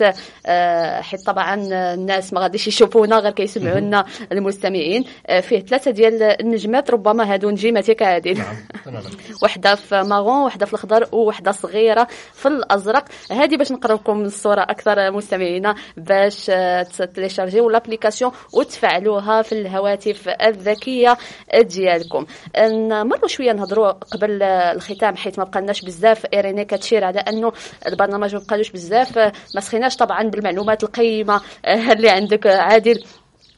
[0.45, 1.55] آه، حيت طبعا
[1.93, 5.05] الناس ما غاديش يشوفونا غير كيسمعوا لنا المستمعين.
[5.27, 8.55] آه، فيه ثلاثة ديال النجمات ربما هادو نجيمتك عادل نعم
[8.85, 9.09] تماما.
[9.43, 13.05] وحدة في marron وحدة في الخضر وحده صغيرة في الأزرق.
[13.31, 21.17] هذه باش نقربكم الصورة أكثر مستمعينا باش آه، تليشارجيو l'application وتفعلوها في الهواتف الذكية
[21.61, 22.25] ديالكم.
[22.57, 26.25] نمروا شوية نهضروا قبل آه، الختام حيت ما بقالناش بزاف.
[26.33, 27.51] إيريني كتشير على أنه
[27.87, 29.17] البرنامج ما بقالوش بزاف.
[29.17, 33.03] آه، ما سخيناش طبعا بالمعلومات القيمة آه، اللي عندك آه، عادل.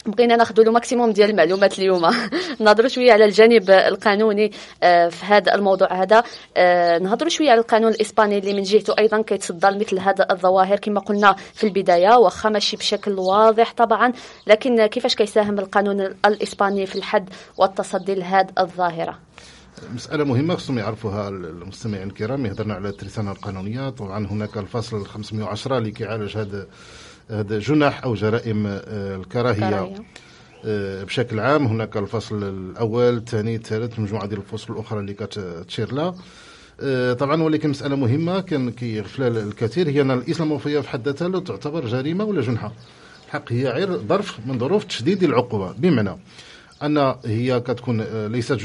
[0.05, 2.01] بغينا ناخذ له ماكسيموم ديال المعلومات اليوم.
[2.59, 4.51] نهضروا شوية على الجانب القانوني
[4.83, 6.23] آه، في هذا الموضوع هذا.
[6.57, 10.99] آه، نهضروا شوية على القانون الإسباني اللي من جهته أيضا كيتصدى لمثل هذا الظواهر كما
[10.99, 14.13] قلنا في البداية واخا ماشي بشكل واضح طبعا
[14.47, 19.19] لكن كيفاش كيساهم القانون الإسباني في الحد والتصدي لهذه الظاهرة؟
[19.93, 22.45] مسألة مهمة خصهم يعرفوها المستمعين الكرام.
[22.45, 23.89] يهضرنا على الترسانة القانونية.
[23.89, 26.67] طبعا هناك الفصل 510 اللي كيعالج هذا
[27.29, 28.81] هذا جنح أو جرائم آه،
[29.15, 29.69] الكراهية.
[29.69, 30.03] كراهية.
[30.65, 36.15] آه، بشكل عام هناك الفصل الأول الثاني الثالث مجموعة ديال الفصول الأخرى اللي كتشير لها.
[36.81, 41.39] آه، طبعا ولكن مسألة مهمة كان كيغفلها الكثير هي أن الإسلاموفوبيا في حد ذاتها لا
[41.39, 42.71] تعتبر جريمة ولا جنحة.
[43.27, 45.71] الحق هي غير ظرف من ظروف تشديد العقوبة.
[45.77, 46.17] بمعنى
[46.83, 48.57] أن هي كتكون ليست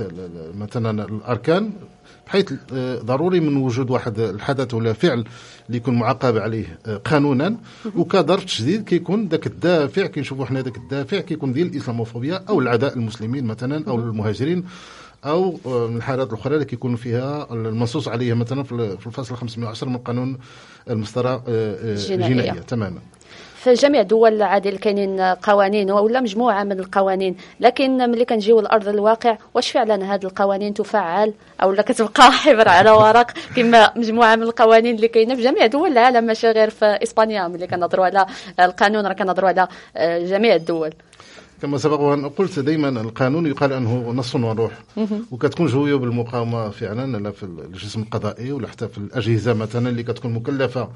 [0.00, 1.70] ال- ال- مثلا الأركان
[2.28, 5.24] بحيث آه، ضروري من وجود واحد الحدث ولا فعل
[5.66, 7.56] اللي يكون معاقب عليه آه، قانونا.
[7.96, 13.44] وكظرف تشديد كيكون ذاك الدافع كنشوفوا حنا ذاك الدافع كيكون ديال الإسلاموفوبيا أو العداء المسلمين
[13.44, 14.64] مثلا أو المهاجرين
[15.24, 19.36] أو آه، من الحالات الأخرى اللي كيكون فيها المنصوص عليها مثلا في ال- في الفصل
[19.36, 20.38] 510 من قانون
[20.90, 21.94] المسطره آه، آه،.
[22.14, 22.98] الجنائية تماما.
[23.64, 27.36] في جميع دول عادي كاينين قوانين ولا مجموعة من القوانين.
[27.60, 31.32] لكن ملي كنجيو لأرض الواقع واش فعلا هذه القوانين تفعل؟
[31.62, 35.92] أو لا كتبقى حبر على ورق كما مجموعة من القوانين اللي كاينة في جميع دول
[35.92, 37.48] العالم ماشي غير في إسبانيا.
[37.48, 38.26] ملي كنهضروا على
[38.60, 40.92] القانون راه كنهضروا على آه، جميع الدول.
[41.62, 44.72] كما سبق وان قلت دائما القانون يقال أنه نص وروح.
[45.30, 50.32] وكتكون جوية بالمقاومة فعلا لا في الجسم القضائي ولا حتى في الأجهزة مثلا اللي كتكون
[50.34, 50.88] مكلفة.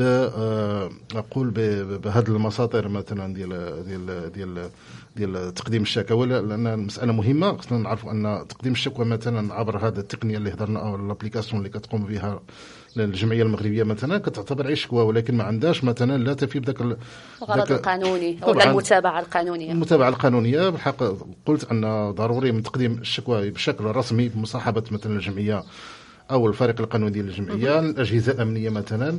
[0.00, 4.68] أقول ب- بهذه المساطر مثلا ديال ديال ديال
[5.16, 7.56] ديال تقديم الشكاوى لأن المسألة مهمة.
[7.56, 12.04] خصنا نعرفوا أن تقديم الشكوى مثلا عبر هذه التقنية اللي هضرنا أو الأبليكاسيون اللي كتقوم
[12.04, 12.40] بها
[12.96, 16.96] الجمعية المغربية مثلا كتعتبر أي شكوى ولكن ما عندهاش مثلا لا تفي بداك ال-
[17.42, 18.70] الغرض القانوني ولا.
[18.70, 19.72] المتابعة القانونية.
[19.72, 21.02] المتابعة القانونية بالحق
[21.46, 25.62] قلت أن ضروري من تقديم الشكوى بشكل رسمي بمصاحبة مثلا الجمعية
[26.30, 29.18] أو الفريق القانوني ديال الجمعية الأجهزة الأمنية مثلا.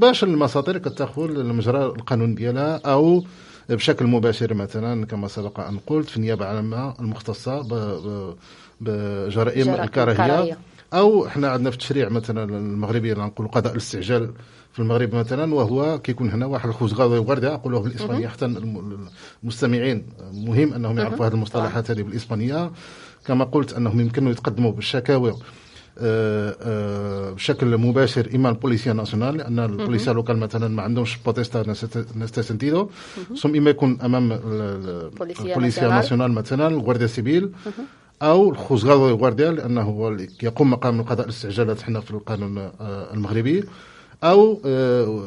[0.00, 3.24] باش المساطر كتاخذ المجرى القانون ديالها أو
[3.68, 6.18] بشكل مباشر مثلا كما سبق أن قلت في
[7.00, 8.34] المختصة ب- ب-
[8.80, 10.16] بجرائم الكراهية.
[10.94, 14.30] أو إحنا عندنا في التشريع مثلا المغربي نقولوا قضاء الاستعجال
[14.72, 19.08] في المغرب مثلا وهو كيكون هنا واحد الخزغه وردة اقولوه بالاسبانيه حتى الم-
[19.42, 20.06] المستمعين.
[20.32, 22.70] مهم أنهم يعرفوا هذه المصطلحات هذه بالإسبانية.
[23.26, 25.34] كما قلت أنهم يمكنوا يتقدموا بالشكاوى
[27.34, 31.64] بشكل مباشر إما البوليسيا ناسيونال لأن البوليسيا لوكال مثلا ما عندهمش بوتيستا
[32.16, 32.88] نستا سنتيدو
[33.40, 36.32] ثم إما يكون أمام ال- ال- بوليسيا البوليسيا ناسيونال.
[36.32, 37.50] مثلا الغوارديا سيفيل
[38.22, 42.72] أو الخزغاوي غوارديا لأنه هو يقوم مقام القضاء الاستعجالات حنا في القانون آه،
[43.14, 43.64] المغربي.
[44.24, 45.22] أو آه،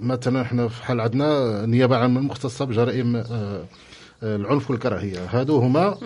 [0.00, 3.64] مثلا إحنا في حال عندنا نيابة عامة مختصة بجرائم آه، آه،
[4.22, 5.24] العنف والكراهية.
[5.30, 5.98] هادو هما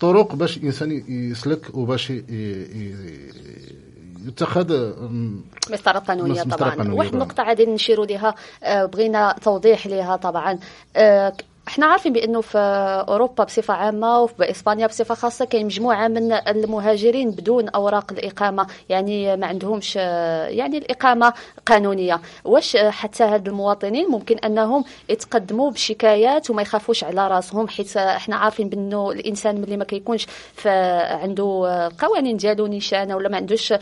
[0.00, 2.12] طرق باش الإنسان يسلك وباش
[4.26, 4.92] يتخذ
[5.98, 6.92] قانونية مسطرة طبعا.
[6.94, 7.22] واحد طبعاً.
[7.22, 10.58] النقطة عادي نشيروا لها آه، بغينا توضيح لها طبعا.
[10.96, 11.32] آه،
[11.68, 12.58] إحنا عارفين بأنه في
[13.08, 19.36] أوروبا بصفة عامة وفي إسبانيا بصفة خاصة كاين مجموعة من المهاجرين بدون أوراق الإقامة يعني
[19.36, 21.32] ما عندهمش آه، يعني الإقامة
[21.66, 22.20] قانونية.
[22.44, 28.16] واش آه، حتى هاد المواطنين ممكن أنهم يتقدموا بشكايات وما يخافوش على راسهم حيت آه،
[28.16, 30.26] إحنا عارفين بأنه الإنسان ملي ما كيكونش
[30.66, 33.78] عنده آه، القوانين ديالو نيشانه ولا ما عندوش آه،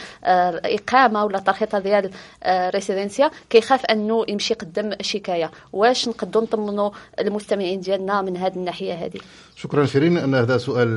[0.64, 2.11] إقامة ولا ترخيصه ديال
[2.43, 5.51] آه، ريسيدنسيا كيخاف أنه يمشي يقدم شكاية.
[5.72, 9.18] واش نقدروا نطمنوا المستمعين؟ ديالنا من هذه الناحية هذه.
[9.57, 10.89] شكرا شيرين أن هذا سؤال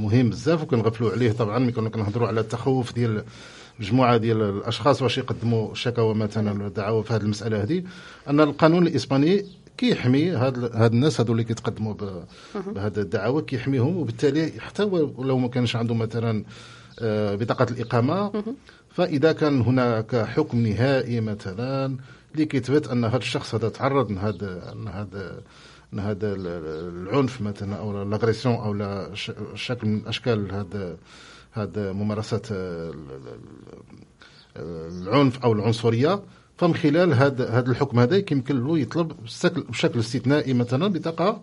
[0.00, 3.24] مهم بزاف وكنغفلوا عليه طبعا ملي كنا كنهضروا على التخوف ديال
[3.80, 7.82] مجموعة ديال الأشخاص باش يقدموا شكاوى مثلا ولا دعاوى في هذه المسألة هذه
[8.28, 9.44] أن القانون الإسباني
[9.76, 12.24] كيحمي هاد هاد الناس هادو اللي كيتقدموا ب-
[12.66, 14.82] بهذه الدعاوى كيحميهم وبالتالي حتى
[15.18, 16.44] لو ما كانش عندهم مثلا
[17.00, 18.44] آه، بطاقة الإقامة
[18.90, 21.96] فإذا كان هناك حكم نهائي مثلا
[22.34, 25.40] اللي كيثبت أن هذا الشخص هذا تعرض لهذا هذا
[25.98, 29.10] هذا العنف مثلا أو الأغريسيون أو لا
[29.54, 30.96] شكل من أشكال هذا
[31.52, 31.92] هذا
[32.52, 32.94] ال-
[34.56, 36.22] العنف أو العنصرية.
[36.56, 39.12] فمن خلال هذا هذا الحكم هذا يمكن له يطلب
[39.68, 41.40] بشكل استثنائي مثلا بطاقة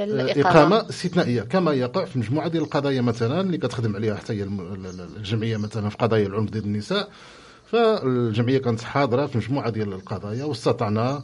[0.00, 1.42] آه، الاقامه إقامة استثنائية.
[1.42, 4.42] كما يقع في مجموعة ديال القضايا مثلا اللي كتخدم عليها حتى هي
[5.16, 7.08] الجمعية مثلا في قضايا العنف ضد النساء.
[7.66, 11.22] فالجمعية كانت حاضرة في مجموعة ديال القضايا واستطعنا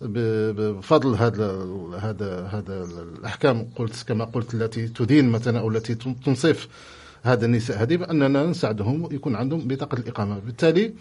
[0.00, 1.50] بفضل هذا
[2.00, 2.84] هذا هذا
[3.18, 6.68] الأحكام قلت كما قلت التي تدين مثلا أو التي تن- تنصف
[7.22, 10.38] هذا النساء هذه بأننا نساعدهم يكون عندهم بطاقة الإقامة.
[10.38, 10.92] بالتالي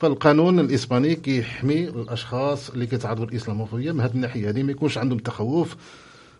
[0.00, 4.48] فالقانون الإسباني كيحمي الأشخاص اللي كيتعرضوا للاسلاموفوبيا من هذه الناحية.
[4.48, 5.76] هذه ما يكونش عندهم تخوف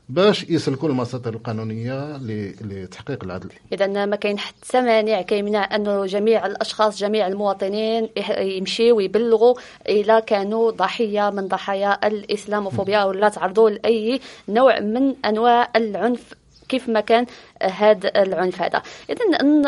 [0.09, 2.17] باش يسلكوا المساطر القانونية
[2.61, 3.51] لتحقيق العدل.
[3.73, 9.55] اذا ما كاين حتى مانع كيمنع أنه جميع الأشخاص جميع المواطنين يمشيوا ويبلغوا
[9.89, 16.35] اذا كانوا ضحية من ضحايا الإسلاموفوبيا ولا تعرضوا لأي نوع من أنواع العنف
[16.69, 17.27] كيف ما كان
[17.63, 18.83] هذا العنف هذا.
[19.11, 19.25] اذا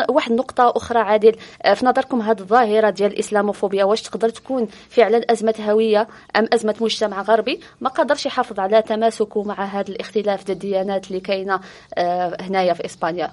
[0.09, 5.31] واحد النقطه أخرى عادل آه، في نظركم هذه الظاهرة ديال الإسلاموفوبيا واش تقدر تكون فعلا
[5.31, 10.55] أزمة هوية أم أزمة مجتمع غربي؟ ما قدرش يحافظ على تماسكه مع هذا الاختلاف ديال
[10.55, 11.59] الديانات اللي كاينة
[11.97, 13.31] آه، هنايا في إسبانيا.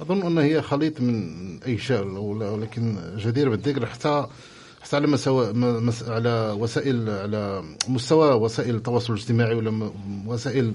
[0.00, 4.26] أظن أن هي خليط من أي شيء ولكن جدير بالذكر حتى
[4.82, 9.90] حتى على مساوى م- مس- على وسائل على مستوى وسائل التواصل الاجتماعي ولا
[10.26, 10.74] وسائل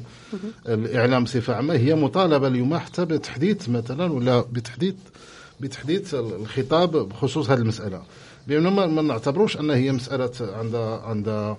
[0.68, 4.95] الإعلام بصفة عامة هي مطالبة اليوم حتى بتحديث مثلا ولا بتحديث
[5.60, 8.01] بتحديث الخطاب بخصوص هذه المسألة.
[8.47, 11.58] بانه ما نعتبروش أن هي مسألة عندها عندها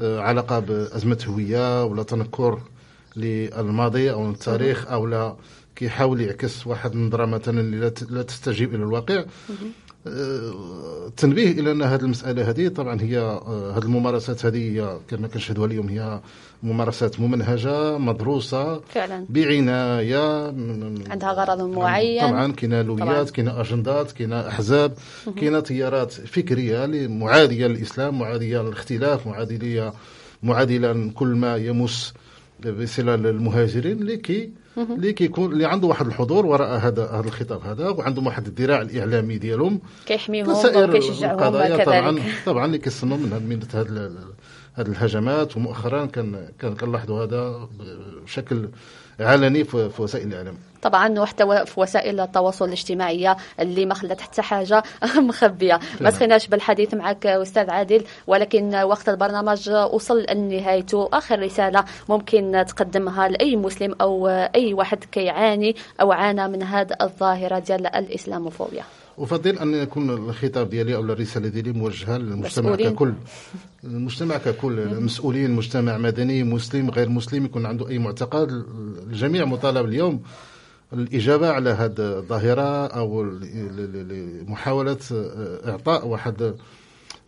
[0.00, 2.60] آه، علاقة بأزمة هوية ولا تنكر
[3.16, 5.36] للماضي أو التاريخ أو لا
[5.76, 9.24] كيحاول يعكس واحد النظره مثلا اللي لا ت- لا تستجيب إلى الواقع.
[10.06, 15.28] آه، التنبيه إلى أن هذه المسألة هذه طبعا هي آه، هذه الممارسات هذه هي كما
[15.28, 16.20] كنشهدوها اليوم هي
[16.62, 19.26] ممارسات ممنهجة مدروسة فعلا.
[19.28, 20.46] بعناية
[21.10, 22.28] عندها غرض معين.
[22.28, 22.82] طبعا كاين طبعاً.
[22.82, 24.92] لويات كاين أجندات كاين أحزاب
[25.36, 29.92] كاين تيارات فكرية معاديه للاسلام معاديه للاختلاف معاديه
[30.42, 32.12] معادله لكل ما يمس
[32.66, 37.88] بصله للمهاجرين اللي كي اللي كيكون اللي عنده واحد الحضور وراء هذا هذا الخطاب هذا
[37.88, 39.80] وعندهم واحد الذراع الإعلامي ديالهم.
[40.06, 44.10] كيحميهم وكيشجعهم طبعا طبعا اللي كيصنوا من من هذه
[44.78, 47.68] هذه الهجمات ومؤخرا كان كان كنلاحظوا هذا
[48.24, 48.68] بشكل
[49.20, 50.54] علني في وسائل الإعلام.
[50.82, 54.82] طبعا وحتى في وسائل التواصل الاجتماعيه اللي ما خلت حتى حاجة
[55.28, 55.80] مخبية.
[56.00, 63.28] ما سخيناش بالحديث معك أستاذ عادل ولكن وقت البرنامج وصل لنهايته آخر رسالة ممكن تقدمها
[63.28, 68.84] لأي مسلم أو أي واحد كيعاني أو عانى من هذه الظاهرة ديال الإسلاموفوبيا.
[69.22, 72.94] أفضل أن يكون الخطاب ديالي أو الرسالة ديالي موجهة للمجتمع مسؤولين.
[72.94, 73.12] ككل.
[73.84, 74.78] المجتمع ككل.
[74.78, 78.64] المسؤولين مجتمع مدني مسلم غير مسلم يكون عنده أي معتقد.
[79.10, 80.22] الجميع مطالب اليوم
[80.92, 83.22] الإجابة على هذه الظاهرة أو
[84.48, 86.54] محاوله آه، إعطاء واحد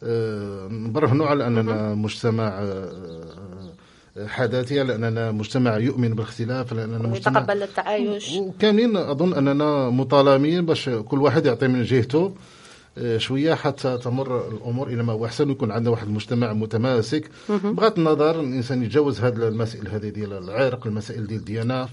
[0.02, 2.48] آه، نبرهنوا على أننا مجتمع
[4.20, 8.36] آه، آه، حداثي لأننا مجتمع يؤمن بالاختلاف لأننا مجتمع ويتقبل التعايش.
[8.36, 12.32] وكاملين أظن أننا مطالبين باش كل واحد يعطي من جهته
[12.98, 17.30] آه، شوية حتى تمر الأمور إلى ما هو أحسن ويكون عندنا واحد المجتمع متماسك.
[17.48, 21.86] بغض النظر الإنسان يتجاوز هذه المسائل هذه ديال العرق المسائل ديال الديانة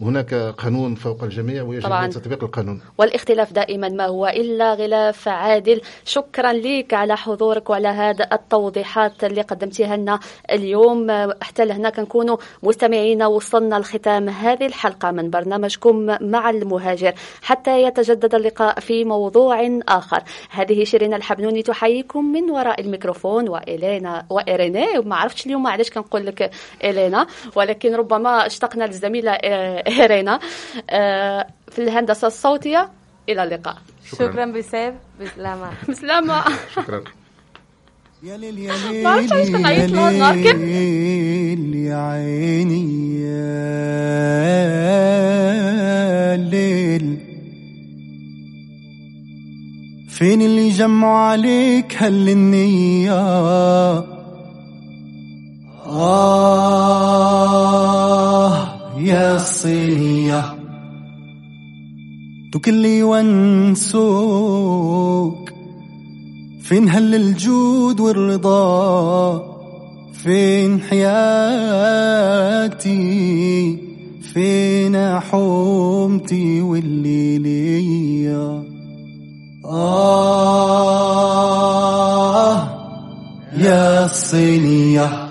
[0.00, 2.06] فهناك قانون فوق الجميع ويجب طبعاً.
[2.06, 2.80] تطبيق القانون.
[2.98, 5.80] والإختلاف دائما ما هو إلا غلاف عادل.
[6.04, 10.20] شكرا لك على حضورك وعلى هذا التوضيحات اللي قدمتيها لنا
[10.50, 11.30] اليوم.
[11.42, 17.12] حتى لهنا كنكونوا مستمعين وصلنا لختام هذه الحلقة من برنامجكم مع المهاجر.
[17.42, 20.22] حتى يتجدد اللقاء في موضوع آخر.
[20.50, 24.86] هذه شيرين الحبنوني تحييكم من وراء الميكروفون وإلينا وإيريني.
[25.04, 26.50] ما عرفتش اليوم علاش كنقول لك
[26.84, 27.26] إلينا.
[27.56, 29.32] ولكن ربما اشتقنا للزميلة
[30.00, 30.40] إيرينا
[30.90, 32.88] آه، في الهندسة الصوتية
[33.28, 33.76] إلى اللقاء.
[34.12, 34.26] شكرا.
[34.52, 34.94] بسيف.
[35.20, 35.70] بسلامة.
[35.88, 36.44] بسلامة.
[36.76, 37.04] شكرا.
[38.22, 38.72] يا ليل يا
[39.92, 40.56] له الناكر.
[40.56, 43.32] ليل يا عيني يا
[46.36, 47.18] ليل.
[50.08, 53.12] فين اللي جمعوا عليك هل النية
[55.86, 58.61] آه.
[59.02, 60.44] يا الصينية
[62.52, 63.92] دوك اللي يونسوك
[66.62, 69.42] فين هل الجود والرضا؟
[70.12, 71.12] فين حياتي؟
[74.34, 78.62] فين حومتي والليلية؟
[79.64, 80.92] آه
[83.56, 85.21] يا الصينية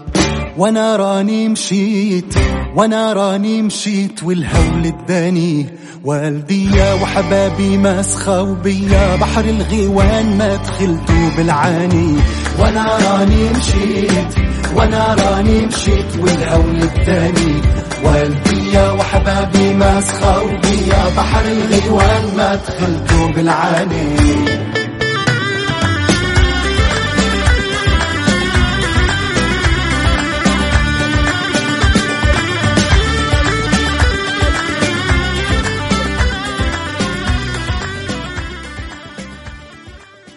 [0.58, 2.34] وأنا راني مشيت
[2.76, 5.66] وأنا راني مشيت والهول اداني.
[6.04, 12.16] والديا وحبابي مسخوا بيا بحر الغيوان ما دخلتو بالعاني.
[12.60, 14.36] وأنا راني مشيت
[14.76, 17.62] وأنا راني مشيت والهول اداني.
[18.04, 24.71] والديا وحبابي مسخوا بيا بحر الغيوان ما دخلتو بالعاني.